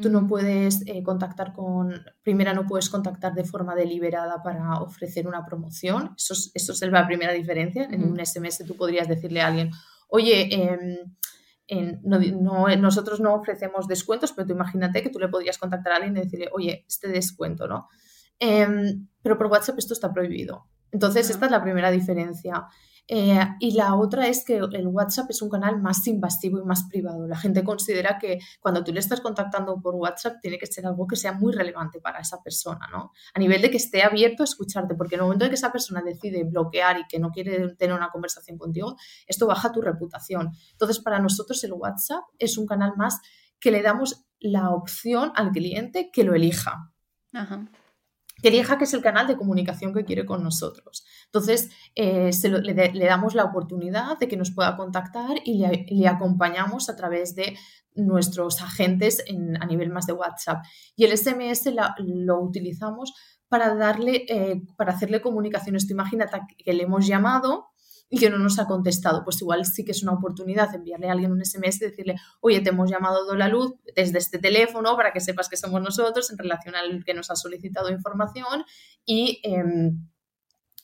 [0.01, 1.93] Tú no puedes eh, contactar con,
[2.23, 6.15] primera no puedes contactar de forma deliberada para ofrecer una promoción.
[6.17, 7.83] Eso es, eso es la primera diferencia.
[7.83, 9.69] En un SMS tú podrías decirle a alguien,
[10.07, 10.49] oye,
[11.69, 12.01] em,
[12.81, 16.21] nosotros no ofrecemos descuentos, pero tú imagínate que tú le podrías contactar a alguien y
[16.21, 17.87] decirle, oye, este descuento, ¿no?
[18.39, 20.65] Em, pero por WhatsApp esto está prohibido.
[20.91, 22.65] Entonces, esta es la primera diferencia.
[23.13, 26.85] Eh, y la otra es que el WhatsApp es un canal más invasivo y más
[26.89, 27.27] privado.
[27.27, 31.05] La gente considera que cuando tú le estás contactando por WhatsApp tiene que ser algo
[31.07, 33.11] que sea muy relevante para esa persona, ¿no?
[33.33, 35.73] A nivel de que esté abierto a escucharte, porque en el momento en que esa
[35.73, 38.95] persona decide bloquear y que no quiere tener una conversación contigo,
[39.27, 40.53] esto baja tu reputación.
[40.71, 43.19] Entonces, para nosotros el WhatsApp es un canal más
[43.59, 46.93] que le damos la opción al cliente que lo elija.
[47.33, 47.67] Ajá
[48.41, 51.05] que elija que es el canal de comunicación que quiere con nosotros.
[51.25, 56.95] Entonces, eh, le, damos la oportunidad de que nos pueda contactar y le, acompañamos a
[56.95, 57.57] través de
[57.93, 59.23] nuestros agentes
[59.59, 60.63] a nivel más de WhatsApp.
[60.95, 63.13] Y el SMS lo utilizamos
[63.49, 65.87] para darle, eh, para hacerle comunicaciones.
[65.87, 67.70] Tú imagínate que le hemos llamado
[68.13, 71.13] y que no nos ha contestado, pues igual sí que es una oportunidad enviarle a
[71.13, 74.97] alguien un SMS y decirle, oye, te hemos llamado de la luz desde este teléfono
[74.97, 78.65] para que sepas que somos nosotros en relación al que nos ha solicitado información
[79.05, 80.09] y, em,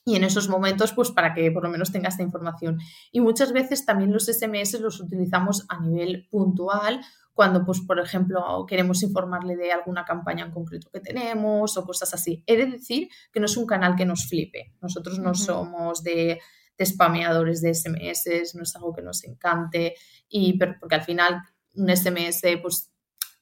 [0.06, 2.80] y en esos momentos, pues para que por lo menos tenga esta información.
[3.12, 7.02] Y muchas veces también los SMS los utilizamos a nivel puntual
[7.34, 12.14] cuando, pues, por ejemplo, queremos informarle de alguna campaña en concreto que tenemos o cosas
[12.14, 12.42] así.
[12.48, 14.74] He de decir que no es un canal que nos flipe.
[14.82, 16.40] Nosotros no somos de
[16.78, 19.96] de spameadores de SMS, no es algo que nos encante,
[20.30, 21.42] y, porque al final
[21.76, 22.92] un SMS, pues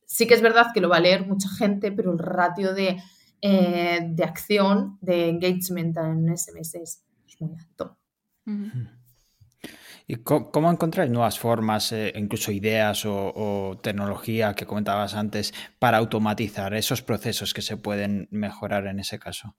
[0.06, 3.02] sí que es verdad que lo va a leer mucha gente, pero el ratio de,
[3.42, 7.02] eh, acción, de engagement en un SMS es,
[7.40, 7.98] muy alto.
[10.08, 16.74] ¿Y cómo, encontrar nuevas formas, eh, incluso ideas o, tecnología que comentabas antes, para automatizar
[16.76, 19.56] esos procesos que se pueden mejorar en ese caso?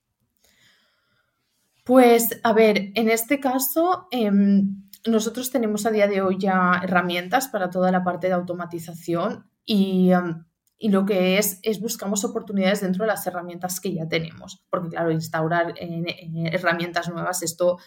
[1.86, 7.46] Pues, a ver, en este caso, em, nosotros tenemos a día de hoy ya herramientas
[7.46, 10.44] para toda la parte de automatización y em,
[10.78, 14.90] y lo que es es buscamos oportunidades dentro de las herramientas que ya tenemos, porque
[14.90, 17.78] claro, instaurar herramientas nuevas, esto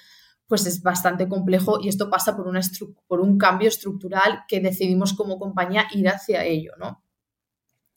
[0.48, 2.62] pues es bastante complejo y esto pasa por, una
[3.06, 7.04] por un cambio estructural que decidimos como compañía ir hacia ello, ¿no?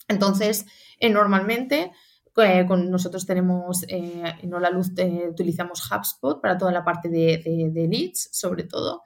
[0.08, 0.66] Entonces,
[0.98, 1.92] eh, normalmente
[2.36, 4.92] eh, con nosotros tenemos eh, en la Luz
[5.28, 9.02] utilizamos HubSpot para toda la parte de, de leads, sobre todo.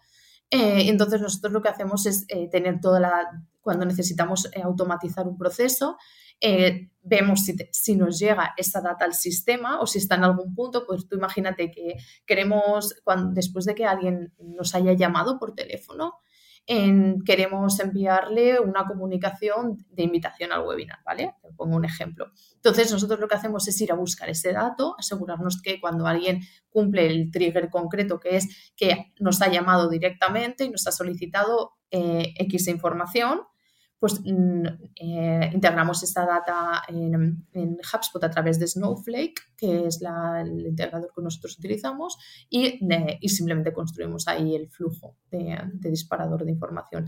[0.51, 5.97] entonces nosotros lo que hacemos es tener toda la, cuando necesitamos automatizar un proceso,
[6.41, 10.85] eh, vemos si, nos llega esa data al sistema o si está en algún punto,
[10.87, 11.97] pues tú imagínate que
[12.27, 16.15] queremos, cuando, después de que alguien nos haya llamado por teléfono,
[17.25, 21.35] queremos enviarle una comunicación de invitación al webinar, ¿vale?
[21.41, 22.27] Te pongo un ejemplo.
[22.55, 26.41] Entonces, nosotros lo que hacemos es ir a buscar ese dato, asegurarnos que cuando alguien
[26.69, 31.77] cumple el trigger concreto, que es que nos ha llamado directamente y nos ha solicitado
[31.93, 33.43] eh, X información,
[33.99, 40.67] pues mm, eh, integramos esta data en, HubSpot a través de Snowflake, que es el
[40.67, 42.19] integrador que nosotros utilizamos,
[42.51, 42.79] y,
[43.29, 45.59] simplemente construimos ahí el flujo de,
[45.91, 47.07] disparador de información.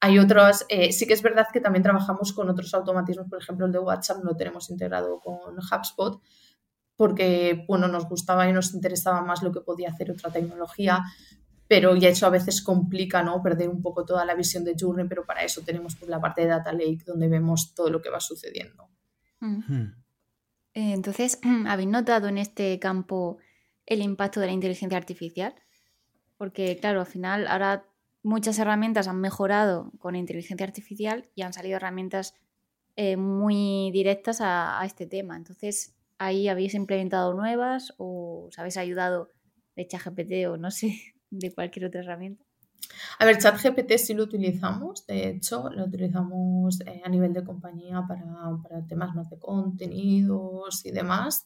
[0.00, 3.66] Hay otros, eh, sí que es verdad que también trabajamos con otros automatismos, por ejemplo,
[3.66, 6.22] el de WhatsApp no lo tenemos integrado con HubSpot,
[6.94, 11.04] porque bueno, nos gustaba y nos interesaba más lo que podía hacer otra tecnología,
[11.68, 13.42] pero ya eso a veces complica, ¿no?
[13.42, 16.40] Perder un poco toda la visión de Journey, pero para eso tenemos pues, la parte
[16.40, 18.88] de Data Lake donde vemos todo lo que va sucediendo.
[19.40, 19.58] Mm.
[19.68, 19.94] Hmm.
[20.72, 21.38] Eh, entonces,
[21.68, 23.36] ¿habéis notado en este campo
[23.84, 25.54] el impacto de la inteligencia artificial?
[26.38, 27.84] Porque, claro, al final ahora
[28.22, 32.34] muchas herramientas han mejorado con inteligencia artificial y han salido herramientas
[32.96, 35.36] eh, muy directas a, a, este tema.
[35.36, 39.30] Entonces, ¿ahí habéis implementado nuevas o os habéis ayudado
[39.76, 41.17] de ChatGPT o no sé?
[41.30, 42.44] De cualquier otra herramienta?
[43.18, 48.04] A ver, ChatGPT sí lo utilizamos, de hecho, lo utilizamos eh, a nivel de compañía
[48.06, 51.44] para, temas más de contenidos y demás.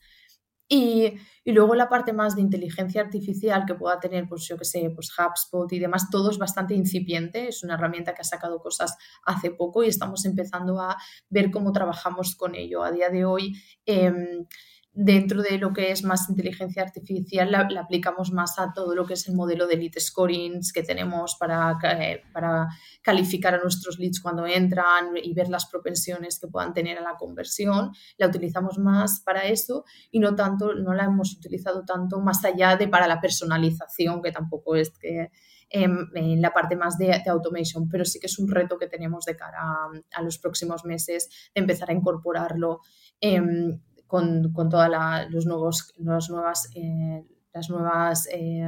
[0.68, 4.91] Y, luego la parte más de inteligencia artificial que pueda tener, pues yo que sé,
[4.95, 7.49] pues HubSpot y demás, todo es bastante incipiente.
[7.49, 10.97] Es una herramienta que ha sacado cosas hace poco y estamos empezando a
[11.28, 12.85] ver cómo trabajamos con ello.
[12.85, 13.55] A día de hoy,
[13.85, 14.47] em,
[14.95, 19.14] dentro de lo que es más inteligencia artificial, la, aplicamos más a todo lo que
[19.14, 22.68] es el modelo de lead scorings que tenemos para, eh, para
[23.01, 27.16] calificar a nuestros leads cuando entran y ver las propensiones que puedan tener a la
[27.16, 27.93] conversión.
[28.18, 32.76] La utilizamos más para eso y no tanto, no la hemos utilizado tanto más allá
[32.76, 35.30] de para la personalización, que tampoco es que
[35.70, 39.24] em, en, la parte más de, automation, pero sí que es un reto que tenemos
[39.24, 42.80] de cara a, los próximos meses de empezar a incorporarlo.
[43.22, 43.80] Em,
[44.12, 44.90] con, con todas
[45.30, 48.62] los nuevos, las nuevas, eh, las nuevas eh,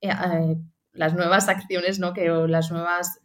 [0.00, 0.56] eh,
[0.94, 2.12] las nuevas acciones ¿no?
[2.12, 3.20] que, o las nuevas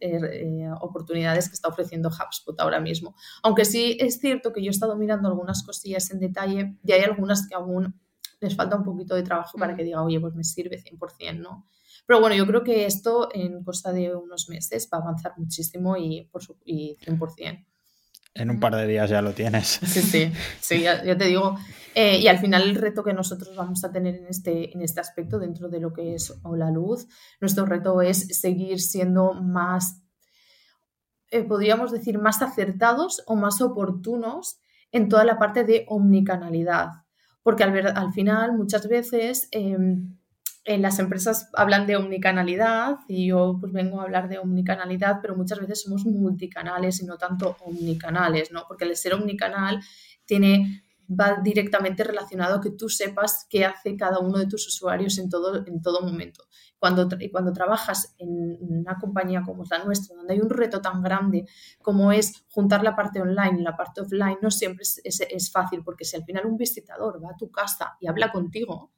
[0.80, 3.16] oportunidades que está ofreciendo HubSpot ahora mismo.
[3.42, 7.00] Aunque sí es cierto que yo he estado mirando algunas cosillas en detalle y hay
[7.00, 7.98] algunas que aún
[8.40, 9.76] les falta un poquito de trabajo para mm.
[9.76, 11.66] que diga, oye, pues me sirve 100%, ¿no?
[12.06, 15.96] Pero bueno, yo creo que esto en costa de unos meses va a avanzar muchísimo
[15.96, 17.64] y, por su, y 100%.
[18.34, 19.80] En un par de días ya lo tienes.
[19.84, 21.56] Sí, sí, sí, ya, te digo.
[21.94, 25.00] Eh, y al final el reto que nosotros vamos a tener en este, en este
[25.00, 27.06] aspecto, dentro de lo que es la Luz,
[27.40, 30.02] nuestro reto es seguir siendo más,
[31.30, 34.60] eh, podríamos decir, más acertados o más oportunos
[34.90, 36.88] en toda la parte de omnicanalidad.
[37.42, 39.48] Porque al, ver, al final muchas veces...
[39.50, 40.16] Em,
[40.64, 45.36] en las empresas hablan de omnicanalidad y yo pues vengo a hablar de omnicanalidad, pero
[45.36, 48.64] muchas veces somos multicanales y no tanto omnicanales, ¿no?
[48.68, 49.80] Porque el ser omnicanal
[50.24, 55.18] tiene va directamente relacionado a que tú sepas qué hace cada uno de tus usuarios
[55.18, 56.44] en todo, en todo momento.
[56.78, 61.02] Cuando, cuando trabajas en una compañía como es la nuestra, donde hay un reto tan
[61.02, 61.46] grande
[61.80, 65.82] como es juntar la parte online y la parte offline, no siempre es, es fácil,
[65.84, 68.92] porque si al final un visitador va a tu casa y habla contigo,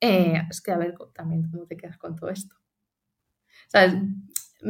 [0.00, 2.56] eh, es que a ver también cómo te quedas con todo esto.
[3.74, 3.78] O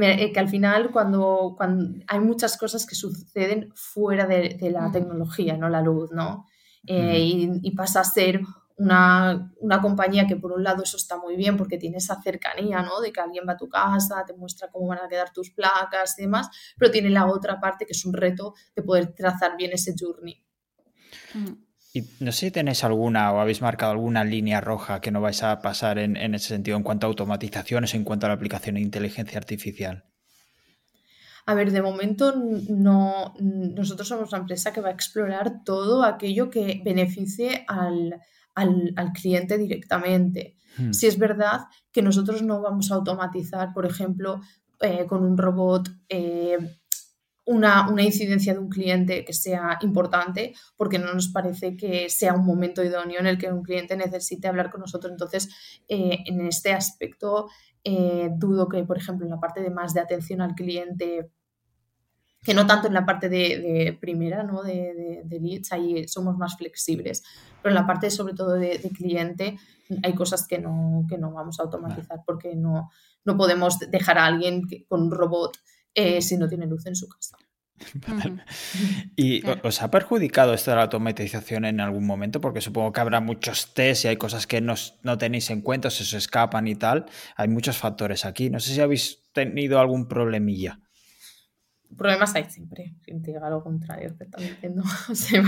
[0.03, 5.57] eh, que al final cuando, cuando hay muchas cosas que suceden fuera de, la tecnología,
[5.57, 6.47] no la luz, ¿no?
[6.87, 7.19] Eh,
[7.63, 8.41] y, pasa a ser
[8.77, 12.83] una, una, compañía que por un lado eso está muy bien porque tiene esa cercanía,
[12.83, 13.01] ¿no?
[13.01, 16.19] De que alguien va a tu casa, te muestra cómo van a quedar tus placas
[16.19, 16.49] y demás,
[16.79, 20.43] pero tiene la otra parte que es un reto de poder trazar bien ese journey.
[21.35, 21.68] Mm.
[21.99, 25.43] Y no sé si tenéis alguna o habéis marcado alguna línea roja que no vais
[25.43, 28.83] a pasar en, ese sentido en cuanto a automatizaciones, en cuanto a la aplicación de
[28.83, 30.05] inteligencia artificial.
[31.47, 32.35] A ver, de momento
[32.69, 33.35] no.
[33.41, 38.21] Nosotros somos una empresa que va a explorar todo aquello que beneficie al,
[39.13, 40.57] cliente directamente.
[40.77, 40.93] Hmm.
[40.93, 44.41] Si es verdad que nosotros no vamos a automatizar, por ejemplo,
[44.81, 45.89] eh, con un robot.
[46.09, 46.59] Eh,
[47.49, 52.35] una, una, incidencia de un cliente que sea importante, porque no nos parece que sea
[52.35, 55.11] un momento idóneo en el que un cliente necesite hablar con nosotros.
[55.11, 55.49] Entonces,
[55.89, 57.49] eh, en este aspecto,
[57.85, 61.31] eh, dudo que, por ejemplo, en la parte de más de atención al cliente,
[62.43, 64.63] que no tanto en la parte de, primera, ¿no?
[64.63, 67.23] De, de, leads, ahí somos más flexibles,
[67.63, 69.59] pero en la parte sobre todo de, cliente
[70.03, 72.91] hay cosas que no, que no vamos a automatizar porque no,
[73.25, 75.57] no podemos dejar a alguien con un robot
[75.99, 77.37] eh, si no tiene luz en su casa.
[79.17, 82.41] ¿Y os ha perjudicado esto de la automatización en algún momento?
[82.41, 84.77] Porque supongo que habrá muchos test y hay cosas que no,
[85.19, 87.07] tenéis en cuenta, se os escapan y tal.
[87.37, 88.49] Hay muchos factores aquí.
[88.49, 90.81] No sé si habéis tenido algún problemilla.
[91.97, 94.83] Problemas hay siempre, sin te diga lo contrario, que están diciendo.
[95.11, 95.43] O sea,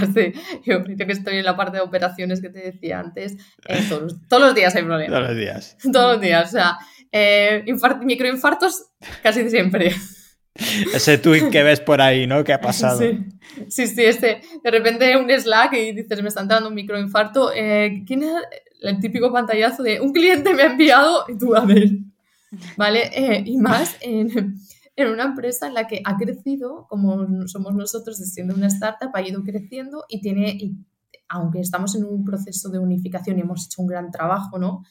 [0.65, 3.37] yo creo que estoy en la parte de operaciones que te decía antes.
[3.69, 5.19] Eh, todos, los días hay problemas.
[5.19, 5.77] Todos los días.
[5.93, 6.49] Todos los días.
[6.49, 6.79] O sea,
[7.13, 7.65] eh,
[8.05, 8.87] microinfartos
[9.23, 9.93] casi siempre.
[10.95, 12.43] Ese tweet que ves por ahí, ¿no?
[12.45, 13.01] ¿Qué ha pasado?
[13.69, 17.53] Sí, sí, este, de repente un Slack y dices, me está entrando un microinfarto.
[17.55, 18.33] Eh, ¿Quién es
[18.83, 21.91] el típico pantallazo de un cliente me ha enviado y tú a ver?
[22.77, 23.11] ¿Vale?
[23.15, 24.57] Eh, y más en,
[24.99, 29.43] una empresa en la que ha crecido, como somos nosotros, siendo una startup, ha ido
[29.45, 30.75] creciendo y tiene,
[31.29, 34.83] aunque estamos en un proceso de unificación y hemos hecho un gran trabajo, ¿no?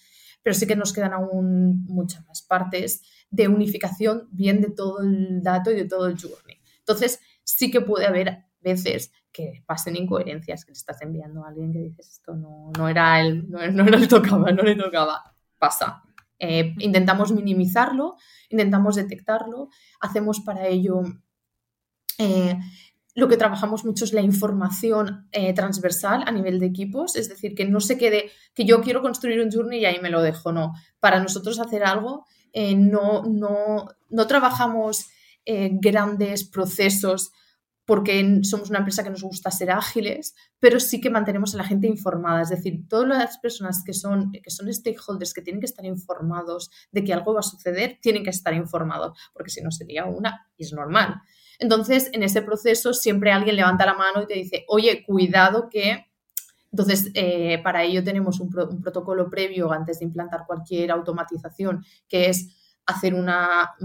[0.42, 3.02] Pero sí que nos quedan aún muchas más partes
[3.32, 6.60] de unificación bien de todo el dato y de todo el journey.
[6.80, 11.72] Entonces, sí que puede haber veces que pasen incoherencias, que le estás enviando a alguien
[11.72, 15.36] que dices esto no, no era él, no, no, le tocaba, no le tocaba.
[15.58, 16.04] Pasa.
[16.40, 18.16] Eh, intentamos minimizarlo,
[18.50, 19.70] intentamos detectarlo,
[20.00, 21.04] hacemos para ello
[22.18, 22.58] eh,
[23.16, 27.56] lo que trabajamos mucho es la información eh, transversal a nivel de equipos, es decir,
[27.56, 30.52] que no se quede que yo quiero construir un journey y ahí me lo dejo,
[30.52, 30.74] no.
[31.00, 35.08] Para nosotros hacer algo eh, no, no, no, trabajamos
[35.46, 37.32] eh, grandes procesos
[37.86, 41.64] porque somos una empresa que nos gusta ser ágiles, pero sí que mantenemos a la
[41.64, 42.44] gente informada.
[42.44, 46.70] Es decir, todas las personas que son, que son stakeholders, que tienen que estar informados
[46.92, 50.52] de que algo va a suceder, tienen que estar informados, porque si no sería una,
[50.60, 51.20] es normal.
[51.58, 56.09] Entonces, en ese proceso siempre alguien levanta la mano y te dice, oye, cuidado que
[56.72, 62.56] entonces, eh, para ello tenemos un, protocolo previo antes de implantar cualquier automatización, que es
[62.86, 63.76] hacer una,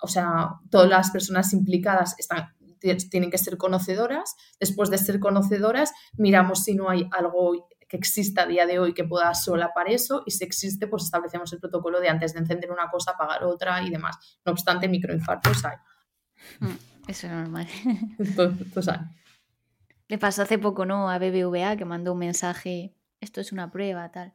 [0.00, 4.34] o sea, todas las personas implicadas están, tienen que ser conocedoras.
[4.60, 8.94] Después de ser conocedoras, miramos si no hay algo que exista a día de hoy
[8.94, 12.70] que pueda solapar eso y si existe, pues establecemos el protocolo de antes de encender
[12.70, 14.16] una cosa, apagar otra y demás.
[14.44, 15.76] No obstante, microinfartos hay.
[16.60, 16.76] Mm,
[17.08, 17.68] eso es normal.
[18.18, 19.00] Entonces, hay.
[20.12, 21.08] Le pasó hace poco, ¿no?
[21.08, 22.92] A BBVA que mandó un mensaje,
[23.22, 24.34] esto es una prueba, tal.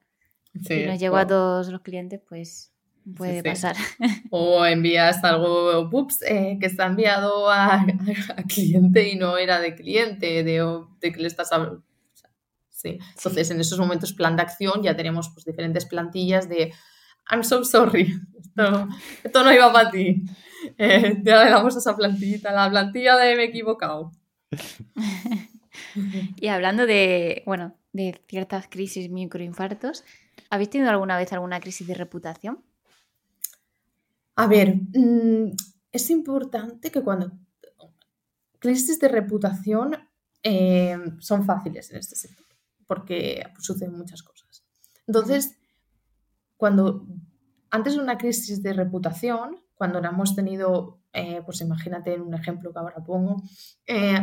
[0.60, 2.74] si nos llegó a todos los clientes, pues
[3.16, 3.76] puede pasar.
[4.32, 7.86] O envías algo, ups, eh, que está enviado a,
[8.48, 11.84] cliente y no era de cliente, de, de que le estás hablando.
[12.72, 12.98] Sí.
[13.16, 16.74] Entonces, en esos momentos, plan de acción, ya tenemos pues, diferentes plantillas de
[17.30, 18.88] I'm so sorry, esto,
[19.24, 20.24] esto no iba para ti.
[20.80, 24.12] Eh, le damos esa plantillita, la plantilla de me he equivocado.
[26.36, 30.04] y hablando de, bueno, de ciertas crisis microinfartos,
[30.50, 32.64] ¿habéis tenido alguna vez alguna crisis de reputación?
[34.36, 35.52] A ver, mm,
[35.92, 37.32] es importante que cuando
[38.60, 39.98] crisis de reputación
[40.44, 42.46] eh, son fáciles en este sector,
[42.86, 44.64] porque suceden muchas cosas.
[45.08, 45.58] Entonces,
[46.56, 47.06] cuando
[47.70, 52.34] antes de una crisis de reputación, cuando la hemos tenido, eh, pues imagínate en un
[52.34, 53.42] ejemplo que ahora pongo,
[53.86, 54.20] eh,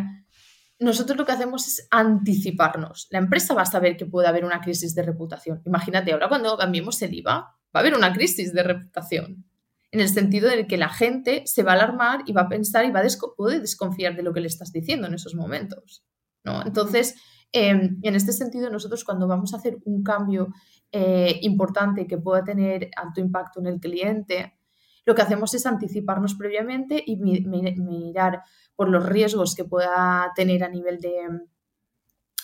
[0.84, 3.08] nosotros lo que hacemos es anticiparnos.
[3.10, 5.62] La empresa va a saber que puede haber una crisis de reputación.
[5.64, 9.44] Imagínate, ahora cuando cambiemos el IVA, va a haber una crisis de reputación.
[9.90, 12.84] En el sentido de que la gente se va a alarmar y va a pensar
[12.84, 16.04] y va a puede desconfiar de lo que le estás diciendo en esos momentos.
[16.44, 16.62] ¿no?
[16.64, 17.14] Entonces,
[17.52, 20.48] em, en este sentido, nosotros cuando vamos a hacer un cambio
[20.90, 24.58] eh, importante que pueda tener alto impacto en el cliente,
[25.04, 28.42] lo que hacemos es anticiparnos previamente y mirar
[28.76, 31.14] por los riesgos que pueda tener a nivel de,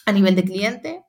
[0.07, 1.05] a nivel de cliente.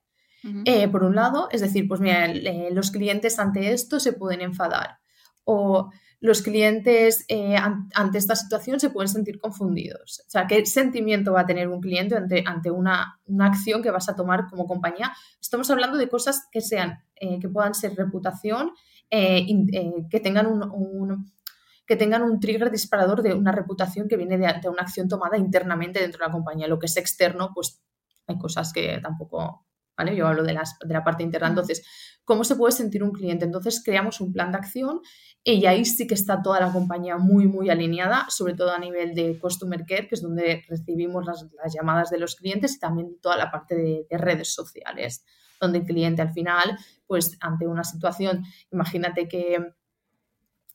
[0.66, 4.42] Eh, por un lado, es decir, pues mira, eh, los clientes ante esto se pueden
[4.42, 4.98] enfadar
[5.44, 10.24] o los clientes eh, ante esta situación se pueden sentir confundidos.
[10.26, 13.92] O sea, ¿qué sentimiento va a tener un cliente ante, ante una, una, acción que
[13.92, 15.14] vas a tomar como compañía?
[15.40, 18.72] Estamos hablando de cosas que sean, que puedan ser reputación,
[19.12, 21.32] que tengan un,
[21.86, 26.00] que tengan un trigger disparador de una reputación que viene de, una acción tomada internamente
[26.00, 26.68] dentro de la compañía.
[26.68, 27.82] Lo que es externo, pues
[28.28, 29.66] hay cosas que tampoco
[29.98, 30.16] ¿vale?
[30.16, 31.48] Yo hablo de, las, de la parte interna.
[31.48, 31.86] Entonces,
[32.24, 33.46] ¿cómo se puede sentir un cliente?
[33.46, 35.02] Entonces, creamos un plan de acción
[35.44, 39.14] y ahí sí que está toda la compañía muy, muy alineada, sobre todo a nivel
[39.16, 43.38] de Customer Care, que es donde recibimos las, llamadas de los clientes y también toda
[43.38, 45.24] la parte de, de redes sociales,
[45.60, 49.74] donde el cliente al final, pues ante una situación, imagínate que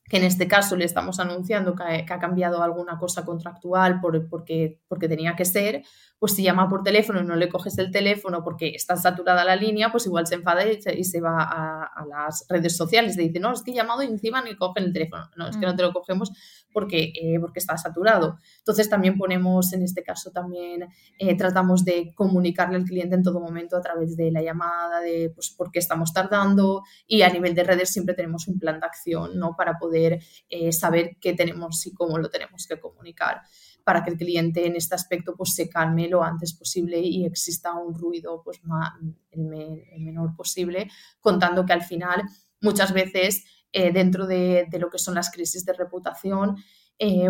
[0.08, 4.80] que en este caso le estamos anunciando que ha, cambiado alguna cosa contractual por, porque,
[4.88, 5.82] porque tenía que ser,
[6.18, 9.56] pues si llama por teléfono y no le coges el teléfono porque está saturada la
[9.56, 13.16] línea, pues igual se enfada y se, va a, las redes sociales.
[13.16, 15.28] Le dice, no, es que he llamado y encima ni cogen el teléfono.
[15.36, 15.76] No, es que no mm.
[15.76, 16.30] te lo cogemos
[16.76, 18.38] porque, eh, porque está saturado.
[18.58, 20.86] Entonces también ponemos, en este caso también
[21.18, 25.32] eh, tratamos de comunicarle al cliente en todo momento a través de la llamada, de
[25.34, 28.84] pues por qué estamos tardando y a nivel de redes siempre tenemos un plan de
[28.84, 29.56] acción, ¿no?
[29.56, 33.40] Para poder eh, saber qué tenemos y cómo lo tenemos que comunicar
[33.82, 37.72] para que el cliente en este aspecto pues, se calme lo antes posible y exista
[37.72, 38.92] un ruido pues, más,
[39.30, 39.46] el,
[40.00, 42.24] menor posible, contando que al final
[42.60, 43.44] muchas veces
[43.78, 46.56] eh, dentro de, lo que son las crisis de reputación,
[46.98, 47.28] eh,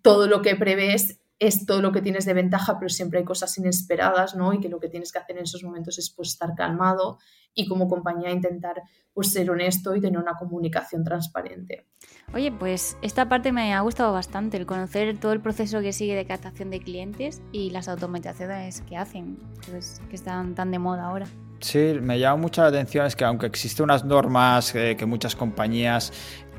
[0.00, 3.58] todo lo que prevés es todo lo que tienes de ventaja, pero siempre hay cosas
[3.58, 4.52] inesperadas, ¿no?
[4.52, 7.18] Y que lo que tienes que hacer en esos momentos es pues, estar calmado
[7.54, 8.80] y como compañía intentar
[9.12, 11.88] pues, ser honesto y tener una comunicación transparente.
[12.32, 16.14] Oye, pues esta parte me ha gustado bastante, el conocer todo el proceso que sigue
[16.14, 21.06] de captación de clientes y las automatizaciones que hacen, pues, que están tan de moda
[21.06, 21.26] ahora.
[21.66, 25.34] Sí, me llama mucho la atención es que aunque existen unas normas eh, que muchas
[25.34, 26.12] compañías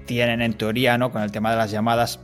[0.06, 1.14] tienen en teoría, ¿no?
[1.14, 2.20] Con el tema de las llamadas,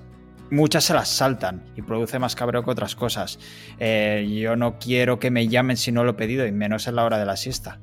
[0.51, 3.39] muchas se las saltan y produce más cabreo que otras cosas.
[3.79, 6.97] Eh, yo no quiero que me llamen si no lo he pedido y menos en
[6.97, 7.79] la hora de la siesta.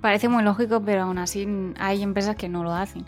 [0.00, 1.46] Parece muy lógico, pero aún así
[1.78, 3.04] hay empresas que no lo hacen.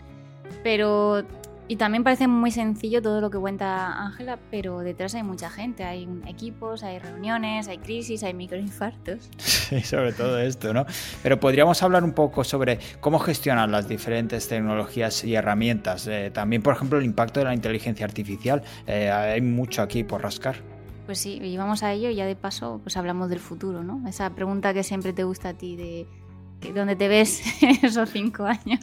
[0.63, 1.23] Pero
[1.67, 5.83] y también parece muy sencillo todo lo que cuenta Ángela, pero detrás hay mucha gente,
[5.83, 9.29] hay equipos, hay reuniones, hay crisis, hay microinfartos.
[9.63, 10.85] Sí, sobre todo esto, ¿no?
[11.23, 16.05] Pero podríamos hablar un poco sobre cómo gestionar las diferentes tecnologías y herramientas.
[16.05, 18.61] Eh, también, por ejemplo, el impacto de la inteligencia artificial.
[18.85, 20.57] Eh, hay mucho aquí por rascar.
[21.05, 24.07] Pues sí, y vamos a ello y ya de paso pues hablamos del futuro, ¿no?
[24.07, 26.07] Esa pregunta que siempre te gusta a ti de
[26.73, 27.41] dónde te ves
[27.83, 28.79] esos cinco años.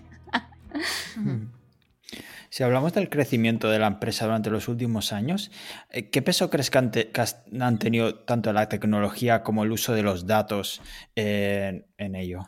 [2.50, 5.52] Si hablamos del crecimiento de la empresa durante los últimos años,
[5.88, 10.26] eh, ¿qué peso crees que han, tenido tanto la tecnología como el uso de los
[10.26, 10.82] datos
[11.14, 11.84] en,
[12.16, 12.40] ello?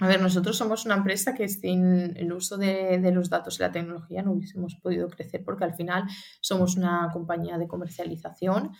[0.00, 3.70] A ver, nosotros somos una empresa que sin el uso de, los datos y la
[3.70, 6.04] tecnología no hubiésemos podido crecer porque al final
[6.40, 8.72] somos una compañía de comercialización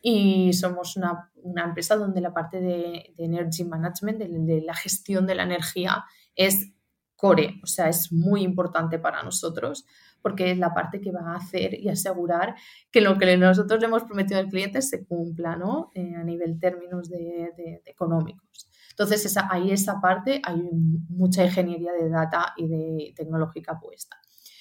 [0.00, 1.30] y somos una,
[1.66, 6.04] empresa donde la parte de, energy management, de, la gestión de la energía,
[6.34, 6.72] es
[7.18, 9.84] core, o sea, es muy importante para nosotros
[10.22, 12.54] porque es la parte que va a hacer y asegurar
[12.90, 15.90] que lo que nosotros le hemos prometido al cliente se cumpla, ¿no?
[15.94, 18.70] Eh, a nivel términos de, económicos.
[18.90, 20.60] Entonces, esa, ahí esa parte hay
[21.08, 24.16] mucha ingeniería de data y de tecnológica puesta.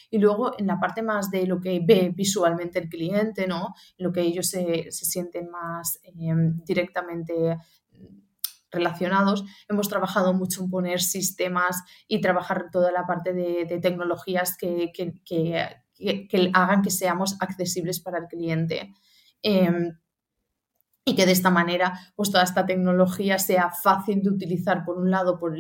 [0.10, 3.74] Y luego en la parte más de lo que ve visualmente el cliente, ¿no?
[3.98, 6.34] lo que ellos se, sienten más eh,
[6.66, 7.58] directamente
[8.72, 14.92] relacionados, hemos trabajado mucho en poner sistemas y trabajar toda la parte de, tecnologías que,
[16.54, 18.94] hagan que seamos accesibles para el cliente.
[19.42, 19.98] Em,
[21.08, 25.10] y que de esta manera pues toda esta tecnología sea fácil de utilizar por un
[25.10, 25.58] lado por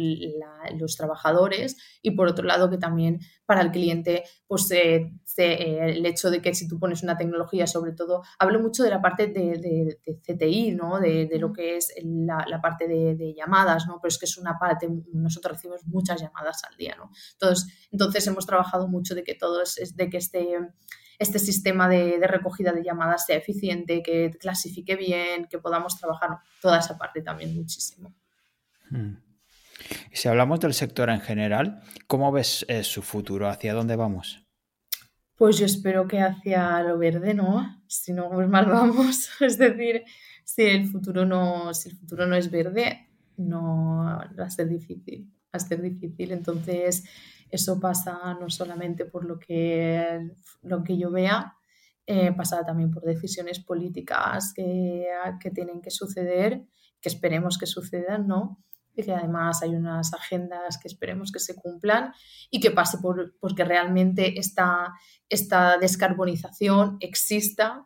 [0.77, 6.29] los trabajadores y por otro lado que también para el cliente pues eh, el hecho
[6.29, 9.97] de que si tú pones una tecnología sobre todo hablo mucho de la parte de,
[10.21, 10.99] CTI ¿no?
[10.99, 13.99] de, lo que es la, parte de, llamadas ¿no?
[14.01, 17.09] pero es que es una parte nosotros recibimos muchas llamadas al día ¿no?
[17.31, 20.57] entonces, entonces hemos trabajado mucho de que todo es de que este
[21.19, 26.79] este sistema de, recogida de llamadas sea eficiente, que clasifique bien, que podamos trabajar toda
[26.79, 28.13] esa parte también muchísimo.
[28.89, 29.15] Hmm.
[30.11, 33.47] Si hablamos del sector en general, ¿cómo ves eh, su futuro?
[33.47, 34.43] ¿Hacia dónde vamos?
[35.35, 37.83] Pues yo espero que hacia lo verde, ¿no?
[37.87, 39.29] Si no, pues mal vamos.
[39.39, 40.03] Es decir,
[40.43, 43.07] si el futuro no, si el futuro no es verde,
[43.37, 45.31] no va a ser difícil.
[45.45, 46.31] Va a ser difícil.
[46.31, 47.03] Entonces,
[47.49, 50.31] eso pasa no solamente por lo que,
[50.63, 51.55] lo que yo vea,
[52.05, 55.05] eh, pasa también por decisiones políticas que,
[55.41, 56.63] que, tienen que suceder,
[57.01, 58.63] que esperemos que sucedan, ¿no?
[58.95, 62.13] Y que además hay unas agendas que esperemos que se cumplan
[62.49, 64.93] y que pase por porque realmente esta,
[65.29, 67.85] esta descarbonización exista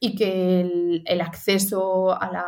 [0.00, 2.46] y que el, acceso a la,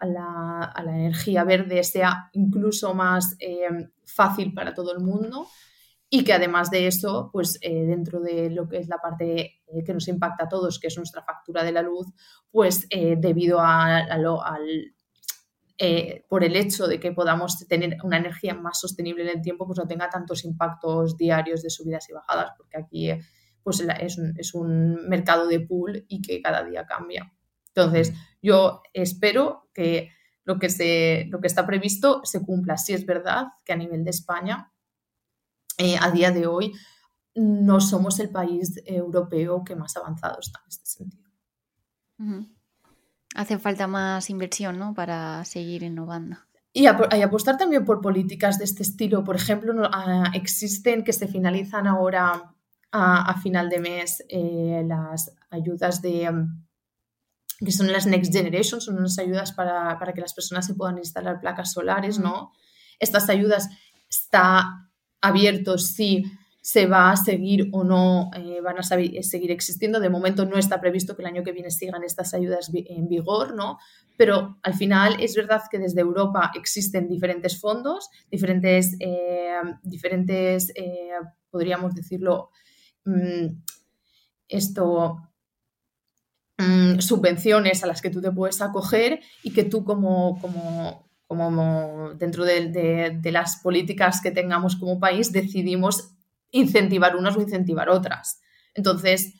[0.00, 5.46] a, la, a la, energía verde sea incluso más eh, fácil para todo el mundo
[6.10, 9.84] y que además de eso, pues eh, dentro de lo que es la parte eh,
[9.84, 12.06] que nos impacta a todos, que es nuestra factura de la luz,
[12.50, 14.94] pues eh, debido a, al,
[15.76, 19.66] eh, por el hecho de que podamos tener una energía más sostenible en el tiempo,
[19.66, 23.10] pues no tenga tantos impactos diarios de subidas y bajadas, porque aquí
[23.62, 27.34] pues es un, es un mercado de pool y que cada día cambia.
[27.68, 30.10] Entonces, yo espero que
[30.44, 32.78] lo que, se, lo que está previsto se cumpla.
[32.78, 34.72] Si es verdad que a nivel de España,
[35.78, 36.72] eh, a día de hoy,
[37.34, 41.28] no somos el país europeo que más avanzado está en este sentido.
[43.34, 44.92] Hace falta más inversión ¿no?
[44.94, 46.36] para seguir innovando.
[46.72, 49.24] Y, apostar también por políticas de este estilo.
[49.24, 49.88] Por ejemplo,
[50.34, 52.54] existen que se finalizan ahora
[52.92, 56.28] a, final de mes eh, las ayudas de
[57.64, 61.40] que son las Next Generation, son unas ayudas para, que las personas se puedan instalar
[61.40, 62.52] placas solares, ¿no?
[63.00, 63.68] Estas ayudas
[64.08, 64.87] está
[65.20, 66.24] abierto si
[66.60, 70.00] se va a seguir o no, eh, van a seguir existiendo.
[70.00, 73.54] De momento no está previsto que el año que viene sigan estas ayudas en vigor,
[73.54, 73.78] ¿no?
[74.18, 81.12] Pero al final es verdad que desde Europa existen diferentes fondos, diferentes, eh, diferentes eh,
[81.50, 82.50] podríamos decirlo,
[83.06, 83.46] mm,
[84.48, 85.22] esto,
[86.58, 92.14] mm, subvenciones a las que tú te puedes acoger y que tú como, como, como
[92.14, 96.14] dentro de, las políticas que tengamos como país decidimos
[96.50, 98.40] incentivar unas o incentivar otras.
[98.74, 99.34] Entonces,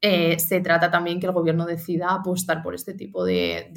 [0.00, 3.70] eh, se trata también que el gobierno decida apostar por este tipo de,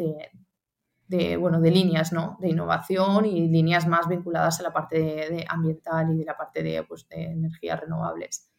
[1.39, 2.37] bueno, de líneas ¿no?
[2.41, 6.81] de innovación y líneas más vinculadas a la parte ambiental y de la parte de,
[6.83, 8.49] pues, de energías renovables.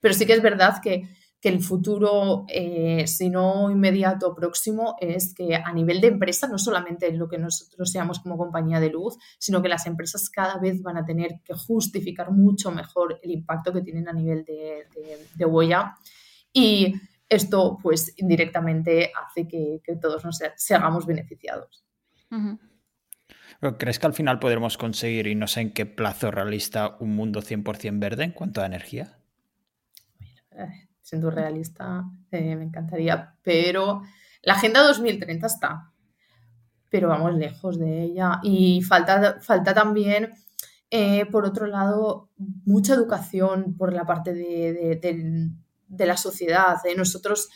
[0.00, 1.08] Pero sí que es verdad que
[1.42, 6.56] que el futuro, eh, si no inmediato, próximo, es que a nivel de empresa, no
[6.56, 10.80] solamente lo que nosotros seamos como compañía de luz, sino que las empresas cada vez
[10.82, 14.86] van a tener que justificar mucho mejor el impacto que tienen a nivel de,
[15.34, 15.96] de, huella.
[16.52, 16.94] Y
[17.28, 21.84] esto, pues, indirectamente hace que, todos nos seamos beneficiados.
[23.78, 27.42] ¿Crees que al final podremos conseguir, y no sé en qué plazo realista, un mundo
[27.42, 29.18] 100% verde en cuanto a energía?
[30.52, 34.02] Eh, siendo realista, eh, me encantaría, pero
[34.42, 35.92] la Agenda 2030 está,
[36.88, 40.30] pero vamos lejos de ella y falta, falta también,
[40.90, 45.50] eh, por otro lado, mucha educación por la parte de,
[45.98, 46.76] la sociedad.
[46.84, 46.94] ¿eh?
[46.96, 47.48] Nosotros,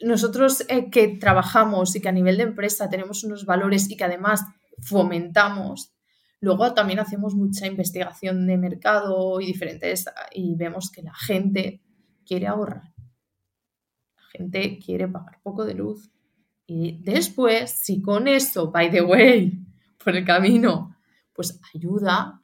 [0.00, 4.44] nosotros que trabajamos y que a nivel de empresa tenemos unos valores y que además
[4.80, 5.93] fomentamos
[6.44, 11.80] Luego también hacemos mucha investigación de mercado y diferentes y vemos que la gente
[12.26, 12.92] quiere ahorrar.
[14.14, 16.10] La gente quiere pagar poco de luz.
[16.66, 19.58] Y después, si con eso, by the way,
[20.04, 20.94] por el camino,
[21.32, 22.42] pues ayuda,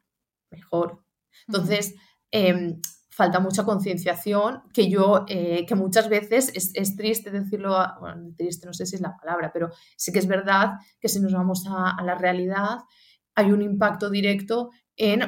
[0.50, 1.04] mejor.
[1.46, 1.94] Entonces,
[2.30, 2.80] em,
[3.10, 8.72] falta mucha concienciación que yo, eh, que muchas veces es, triste decirlo, bueno, triste no
[8.72, 12.02] sé si es la palabra, pero sí que es verdad que si nos vamos a
[12.02, 12.78] la realidad,
[13.40, 15.22] hay un impacto directo en,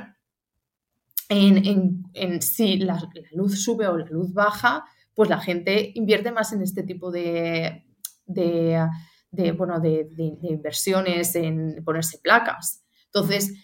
[1.29, 4.85] en, si la, luz sube o la luz baja,
[5.15, 7.85] pues la gente invierte más en este tipo de,
[8.27, 10.09] de, bueno, de,
[10.43, 12.85] inversiones, en ponerse placas.
[13.07, 13.55] Entonces,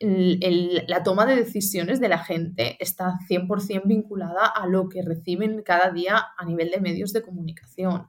[0.00, 5.90] la toma de decisiones de la gente está 100% vinculada a lo que reciben cada
[5.90, 8.08] día a nivel de medios de comunicación.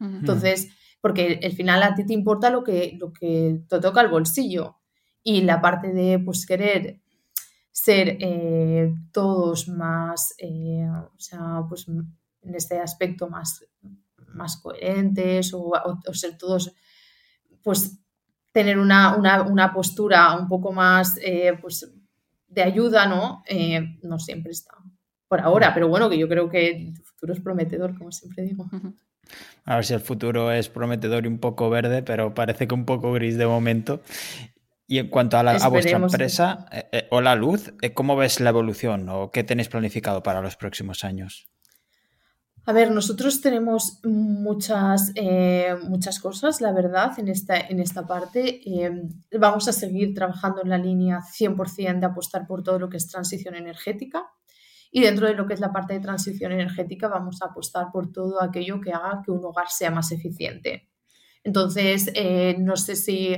[0.00, 0.68] Entonces,
[1.00, 4.78] porque al final a ti te importa lo que, lo que te toca el bolsillo
[5.22, 7.00] y la parte de pues querer
[7.70, 13.64] ser eh, todos más, eh, o sea, pues en este aspecto más,
[14.28, 15.72] más coherentes o,
[16.12, 16.72] ser todos,
[17.62, 17.98] pues
[18.52, 21.92] tener una, postura un poco más, eh, pues
[22.48, 23.44] de ayuda, ¿no?
[24.02, 24.74] no siempre está
[25.28, 28.68] por ahora, pero bueno, que yo creo que el futuro es prometedor, como siempre digo.
[29.64, 32.86] A ver si el futuro es prometedor y un poco verde, pero parece que un
[32.86, 34.00] poco gris de momento.
[34.90, 38.48] Y en cuanto a, vuestra empresa eh, eh, o la luz, eh, ¿cómo ves la
[38.48, 41.46] evolución o qué tenéis planificado para los próximos años?
[42.64, 45.12] A ver, nosotros tenemos muchas,
[45.84, 48.60] muchas cosas, la verdad, en esta, en esta parte.
[49.38, 53.08] vamos a seguir trabajando en la línea 100% de apostar por todo lo que es
[53.08, 54.26] transición energética.
[54.90, 58.12] Y dentro de lo que es la parte de transición energética, vamos a apostar por
[58.12, 60.90] todo aquello que haga que un hogar sea más eficiente.
[61.44, 62.12] Entonces,
[62.58, 63.34] no sé si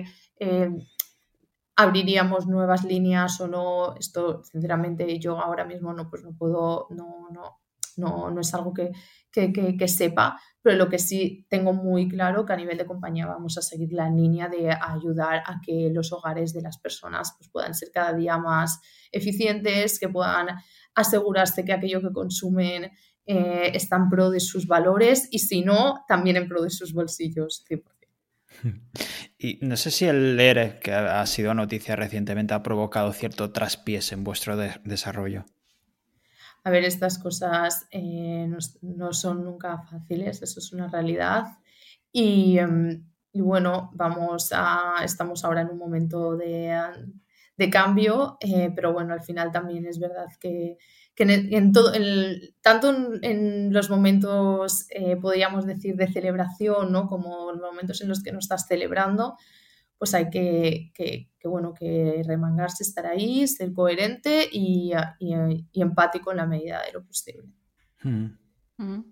[1.77, 3.95] abriríamos nuevas líneas o no.
[3.97, 7.61] Esto, sinceramente, yo ahora mismo no, pues no puedo, no, no,
[7.97, 8.93] no, no es algo que,
[9.33, 13.57] que, sepa, pero lo que sí tengo muy claro que a nivel de compañía vamos
[13.59, 17.75] a seguir la línea de ayudar a que los hogares de las personas pues, puedan
[17.75, 18.81] ser cada día más
[19.13, 20.49] eficientes, que puedan
[20.95, 22.91] asegurarse que aquello que consumen
[23.27, 26.93] eh, está en pro de sus valores y si no, también en pro de sus
[26.93, 28.00] bolsillos, 100%.
[29.43, 34.13] Y no sé si el ERE, que ha sido noticia recientemente, ha provocado cierto traspiés
[34.13, 35.47] en vuestro desarrollo.
[36.63, 38.47] A ver, estas cosas eh,
[38.83, 41.45] no, son nunca fáciles, eso es una realidad.
[42.13, 46.79] Y, em, bueno, vamos a, estamos ahora en un momento de,
[47.71, 50.77] cambio, eh, pero bueno, al final también es verdad que,
[51.25, 51.93] en, todo,
[52.63, 57.09] tanto en, los momentos, eh, podríamos decir, de celebración, ¿no?
[57.09, 59.37] como los momentos en los que no estás celebrando,
[59.99, 60.93] pues hay que,
[61.45, 64.93] bueno, que remangarse, estar ahí, ser coherente y,
[65.75, 67.49] empático en la medida de lo posible.
[68.03, 68.27] Mm.
[68.79, 69.05] Mm.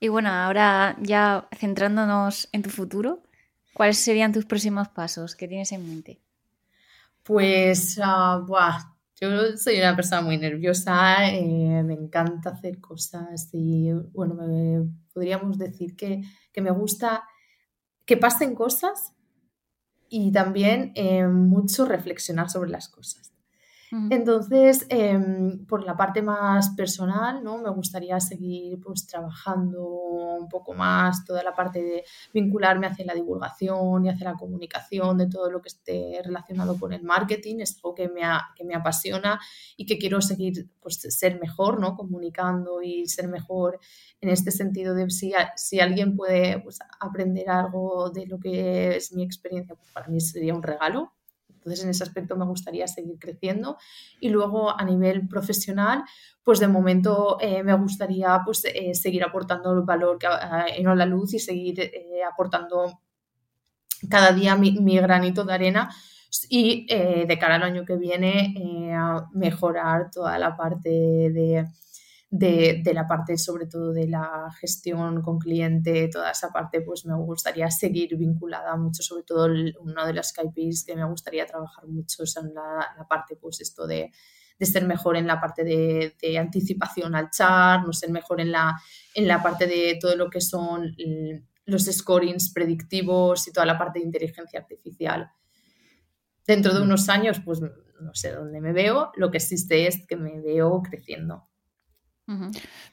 [0.00, 3.22] Y bueno, ahora ya centrándonos en tu futuro,
[3.74, 5.36] ¿cuáles serían tus próximos pasos?
[5.36, 6.20] ¿Qué tienes en mente?
[7.22, 8.44] Pues, uh,
[9.22, 14.36] yo soy una persona muy nerviosa, eh, me encanta hacer cosas y, bueno,
[15.14, 16.22] podríamos decir que,
[16.52, 17.22] que me gusta
[18.04, 19.14] que pasen cosas
[20.08, 23.31] y también eh, mucho reflexionar sobre las cosas.
[24.08, 27.58] Entonces, em, por la parte más personal, ¿no?
[27.58, 33.12] Me gustaría seguir pues, trabajando un poco más toda la parte de vincularme hacia la
[33.12, 37.56] divulgación y hacia la comunicación de todo lo que esté relacionado con el marketing.
[37.60, 38.22] Es algo que me,
[38.56, 39.38] que me apasiona
[39.76, 41.94] y que quiero seguir pues, ser mejor, ¿no?
[41.94, 43.78] Comunicando y ser mejor
[44.22, 49.12] en este sentido de si, si alguien puede pues, aprender algo de lo que es
[49.12, 51.12] mi experiencia, pues para mí sería un regalo
[51.62, 53.76] entonces, en ese aspecto me gustaría seguir creciendo.
[54.18, 56.02] Y luego, a nivel profesional,
[56.42, 60.26] pues de momento eh, me gustaría pues, eh, seguir aportando el valor que,
[60.76, 62.98] en la luz y seguir eh, aportando
[64.10, 65.88] cada día mi, mi, granito de arena
[66.48, 68.54] y de cara al año que viene
[69.32, 71.66] mejorar toda la parte de
[72.32, 77.14] de, la parte sobre todo de la gestión con cliente, toda esa parte pues me
[77.14, 82.22] gustaría seguir vinculada mucho, sobre todo uno de las KPIs que me gustaría trabajar mucho
[82.22, 84.10] es en la, parte pues esto de,
[84.58, 88.80] ser mejor en la parte de, anticipación al char, no ser mejor en la,
[89.14, 90.96] en la parte de todo lo que son
[91.66, 95.30] los scorings predictivos y toda la parte de inteligencia artificial.
[96.46, 96.84] Dentro de mm.
[96.84, 100.80] unos años, pues no sé dónde me veo, lo que existe es que me veo
[100.80, 101.51] creciendo.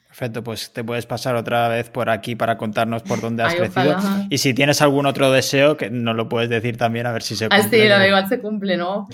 [0.06, 3.96] Perfecto, pues te puedes pasar otra vez por aquí para contarnos por dónde has crecido.
[4.28, 7.36] Y si tienes algún otro deseo, que nos lo puedes decir también a ver si
[7.36, 7.64] se cumple.
[7.64, 9.08] Ah, sí, lo igual se cumple, ¿no?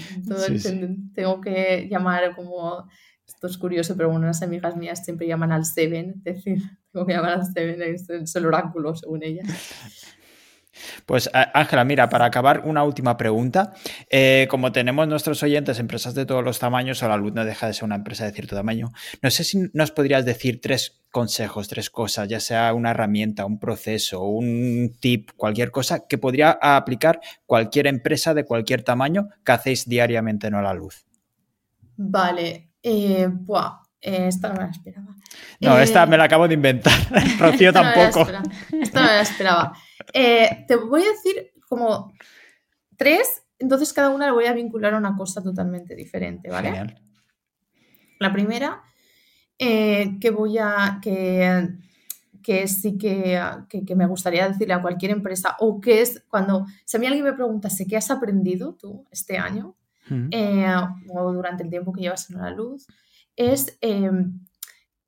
[1.15, 2.89] Tengo que llamar como.
[3.27, 6.63] Esto es curioso, pero bueno, unas amigas mías siempre llaman al Seven, es decir,
[6.93, 9.47] tengo que llamar al Seven, es el oráculo, según ellas.
[11.05, 13.75] Pues Ángela, mira, para acabar, una última pregunta.
[14.11, 17.67] Eh, como tenemos nuestros oyentes, empresas de todos los tamaños, o la luz no deja
[17.67, 18.93] de ser una empresa de cierto tamaño,
[19.23, 23.59] no sé si nos podrías decir tres consejos, tres cosas, ya sea una herramienta, un
[23.59, 29.89] proceso, un tip, cualquier cosa que podría aplicar cualquier empresa de cualquier tamaño que hacéis
[29.89, 31.07] diariamente en la luz.
[31.97, 33.29] Vale, eh,
[34.03, 35.17] eh, esta no me la esperaba.
[35.61, 36.93] No, esta me la acabo de inventar.
[37.39, 38.29] Rocío tampoco.
[38.81, 39.73] esta no me la esperaba.
[40.19, 42.15] Eh, te voy a decir como
[42.97, 46.97] tres, entonces cada una le voy a vincular a una cosa totalmente diferente, ¿vale?
[48.19, 48.83] La primera,
[49.59, 51.01] eh, que voy a.
[51.03, 51.69] que,
[52.43, 53.39] que sí que,
[53.95, 56.65] me gustaría decirle a cualquier empresa, o que es cuando.
[56.87, 59.77] Si a mí alguien me pregunta, ¿qué has aprendido tú este año?
[60.31, 60.75] Eh,
[61.11, 62.87] o durante el tiempo que llevas en la luz,
[63.37, 63.79] es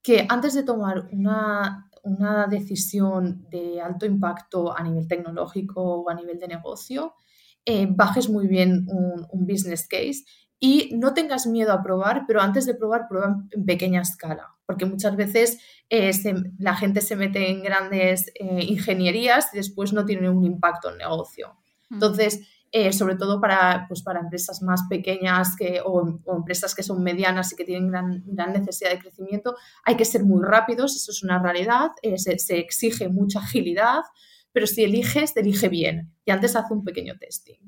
[0.03, 6.15] que antes de tomar una una decisión de alto impacto a nivel tecnológico o a
[6.15, 7.15] nivel de negocio,
[7.65, 10.25] eh, bajes muy bien un, business case
[10.59, 14.87] y no tengas miedo a probar, pero antes de probar, prueba en pequeña escala, porque
[14.87, 15.59] muchas veces
[15.91, 16.13] eh,
[16.59, 20.99] la gente se mete en grandes eh, ingenierías y después no tiene un impacto en
[20.99, 21.57] negocio.
[21.91, 21.95] Mm.
[21.95, 27.03] Entonces, eh, sobre todo para, pues para empresas más pequeñas que, o, empresas que son
[27.03, 31.11] medianas y que tienen gran, gran, necesidad de crecimiento, hay que ser muy rápidos, eso
[31.11, 34.03] es una realidad, eh, se, exige mucha agilidad,
[34.53, 37.59] pero si eliges, te elige bien y antes hace un pequeño testing.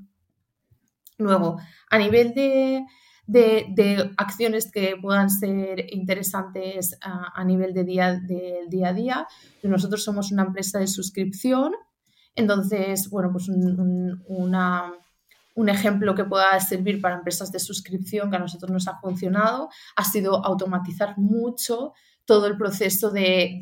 [1.16, 1.59] Luego,
[1.90, 2.85] a nivel de,
[3.27, 9.28] de, acciones que puedan ser interesantes a, nivel de día, del día a día,
[9.62, 11.72] nosotros somos una empresa de suscripción
[12.35, 13.69] entonces, bueno, pues un,
[15.69, 20.05] ejemplo que pueda servir para empresas de suscripción que a nosotros nos ha funcionado ha
[20.05, 21.93] sido automatizar mucho
[22.24, 23.59] todo el proceso de,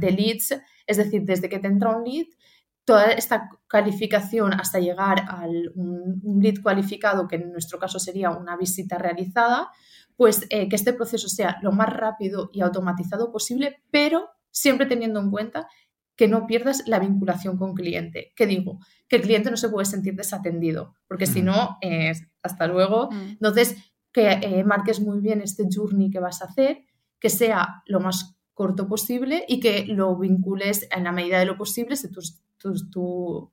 [0.00, 2.26] leads, es decir, desde que te entra un lead,
[2.84, 8.56] toda esta calificación hasta llegar a un, lead cualificado, que en nuestro caso sería una
[8.56, 9.70] visita realizada,
[10.16, 15.20] pues eh, que este proceso sea lo más rápido y automatizado posible, pero siempre teniendo
[15.20, 15.68] en cuenta
[16.18, 18.32] que no pierdas la vinculación con cliente.
[18.34, 18.80] ¿Qué digo?
[19.08, 21.78] Que el cliente no se puede sentir desatendido, porque si no,
[22.42, 23.08] hasta luego.
[23.12, 23.30] Mm.
[23.30, 23.76] Entonces,
[24.12, 26.84] que eh, marques muy bien este journey que vas a hacer,
[27.20, 31.56] que sea lo más corto posible y que lo vincules en la medida de lo
[31.56, 32.20] posible, si tu,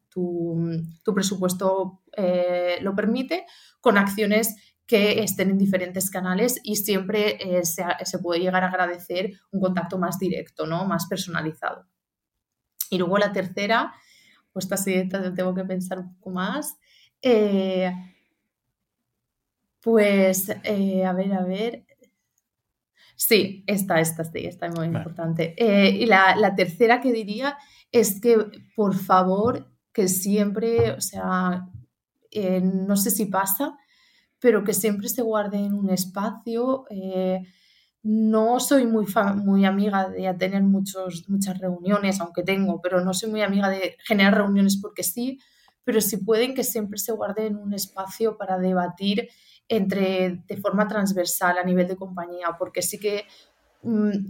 [0.10, 3.46] tu, presupuesto eh, lo permite,
[3.80, 4.56] con acciones
[4.88, 10.00] que estén en diferentes canales y siempre eh, se, puede llegar a agradecer un contacto
[10.00, 10.86] más directo, ¿no?
[10.86, 11.86] más personalizado.
[12.96, 13.94] Y luego la tercera,
[14.54, 16.78] pues esta sí tengo que pensar un poco más.
[17.22, 17.92] Eh,
[19.82, 21.86] pues, a ver, a ver.
[23.16, 25.56] Sí, esta, esta, sí, esta es muy importante.
[25.58, 27.58] y la, la, tercera que diría
[27.92, 28.38] es que,
[28.76, 31.70] por favor, que siempre, o sea,
[32.32, 33.78] eh, no sé si pasa,
[34.40, 36.86] pero que siempre se guarde en un espacio.
[36.90, 37.42] Eh,
[38.08, 39.08] no soy muy,
[39.38, 43.98] muy amiga de tener muchos, muchas reuniones, aunque tengo, pero no soy muy amiga de
[44.06, 45.40] generar reuniones porque sí,
[45.84, 49.28] pero si pueden que siempre se guarde en un espacio para debatir
[49.68, 53.26] entre, de forma transversal a nivel de compañía, porque sí que
[53.82, 54.28] mm,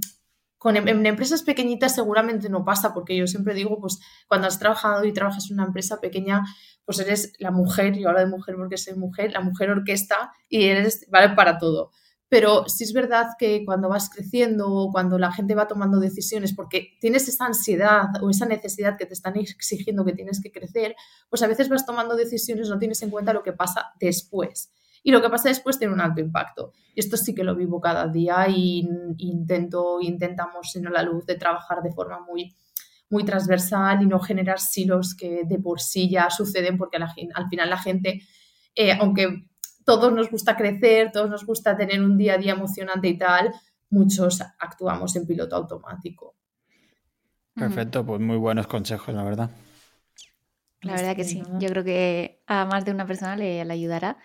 [0.58, 4.00] con, em, en, empresas pequeñitas seguramente no pasa, porque yo siempre digo, pues
[4.30, 6.46] cuando has trabajado y trabajas en una empresa pequeña,
[6.86, 10.64] pues eres la mujer, yo hablo de mujer porque soy mujer, la mujer orquesta y
[10.64, 11.92] eres, vale para todo.
[12.28, 16.54] Pero sí es verdad que cuando vas creciendo o cuando la gente va tomando decisiones
[16.54, 20.96] porque tienes esa ansiedad o esa necesidad que te están exigiendo que tienes que crecer,
[21.30, 24.72] pues a veces vas tomando decisiones, no tienes en cuenta lo que pasa después
[25.06, 26.74] y lo que pasa después tiene un alto impacto.
[26.96, 28.90] Y esto sí que lo vivo cada día y
[29.20, 32.56] intento, intentamos en la luz de trabajar de forma muy,
[33.12, 37.70] muy transversal y no generar silos que de por sí ya suceden porque al final
[37.70, 38.24] la gente,
[38.74, 39.46] eh, aunque
[39.86, 43.54] todos nos gusta crecer, todos nos gusta tener un día a día emocionante y tal,
[43.90, 46.36] muchos actuamos en piloto automático.
[47.54, 49.50] Perfecto, pues muy buenos consejos, la verdad.
[50.82, 51.42] La verdad que sí.
[51.60, 54.18] Yo creo que a más de una persona le, le ayudará.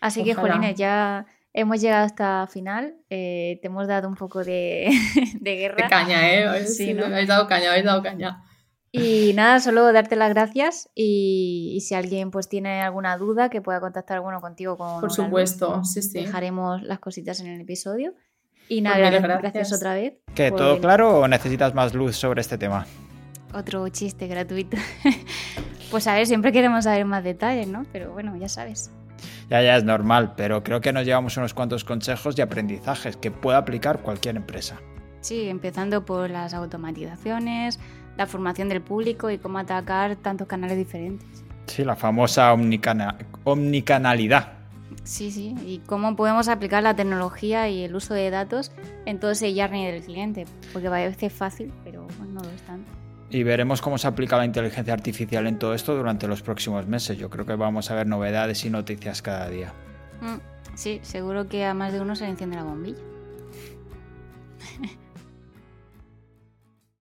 [0.00, 2.94] Así que, Jolines, ya hemos llegado hasta final.
[3.10, 4.88] Eh, te hemos dado un poco de,
[5.40, 5.76] guerra.
[5.76, 6.66] De caña, ¿eh?
[6.66, 7.06] Sí, ¿no?
[7.06, 8.44] habéis dado caña, habéis dado caña.
[8.98, 13.78] Y nada, solo darte las gracias y, si alguien pues tiene alguna duda que pueda
[13.78, 16.20] contactar alguno contigo con Por supuesto, sí, sí.
[16.20, 18.14] Dejaremos las cositas en el episodio.
[18.68, 19.72] Y pues nada, gracias.
[19.72, 20.14] otra vez.
[20.34, 22.86] ¿Que todo claro o necesitas más luz sobre este tema?
[23.52, 24.78] Otro chiste gratuito.
[25.90, 27.84] pues a ver, siempre queremos saber más detalles, ¿no?
[27.92, 28.90] Pero bueno, ya sabes.
[29.50, 33.30] Ya, ya es normal, pero creo que nos llevamos unos cuantos consejos y aprendizajes que
[33.30, 34.80] puede aplicar cualquier empresa.
[35.20, 37.78] Sí, empezando por las automatizaciones,
[38.16, 41.44] la formación del público y cómo atacar tantos canales diferentes.
[41.66, 44.52] Sí, la famosa omnicanalidad.
[45.04, 48.72] Sí, sí, y cómo podemos aplicar la tecnología y el uso de datos
[49.04, 52.90] en todo ese journey del cliente, porque parece fácil, pero no lo es tanto
[53.30, 57.18] y veremos cómo se aplica la inteligencia artificial en todo esto durante los próximos meses.
[57.18, 59.72] Yo creo que vamos a ver novedades y noticias cada día.
[60.20, 60.36] Mm,
[60.74, 63.02] sí, seguro que a más de uno se le enciende la bombilla.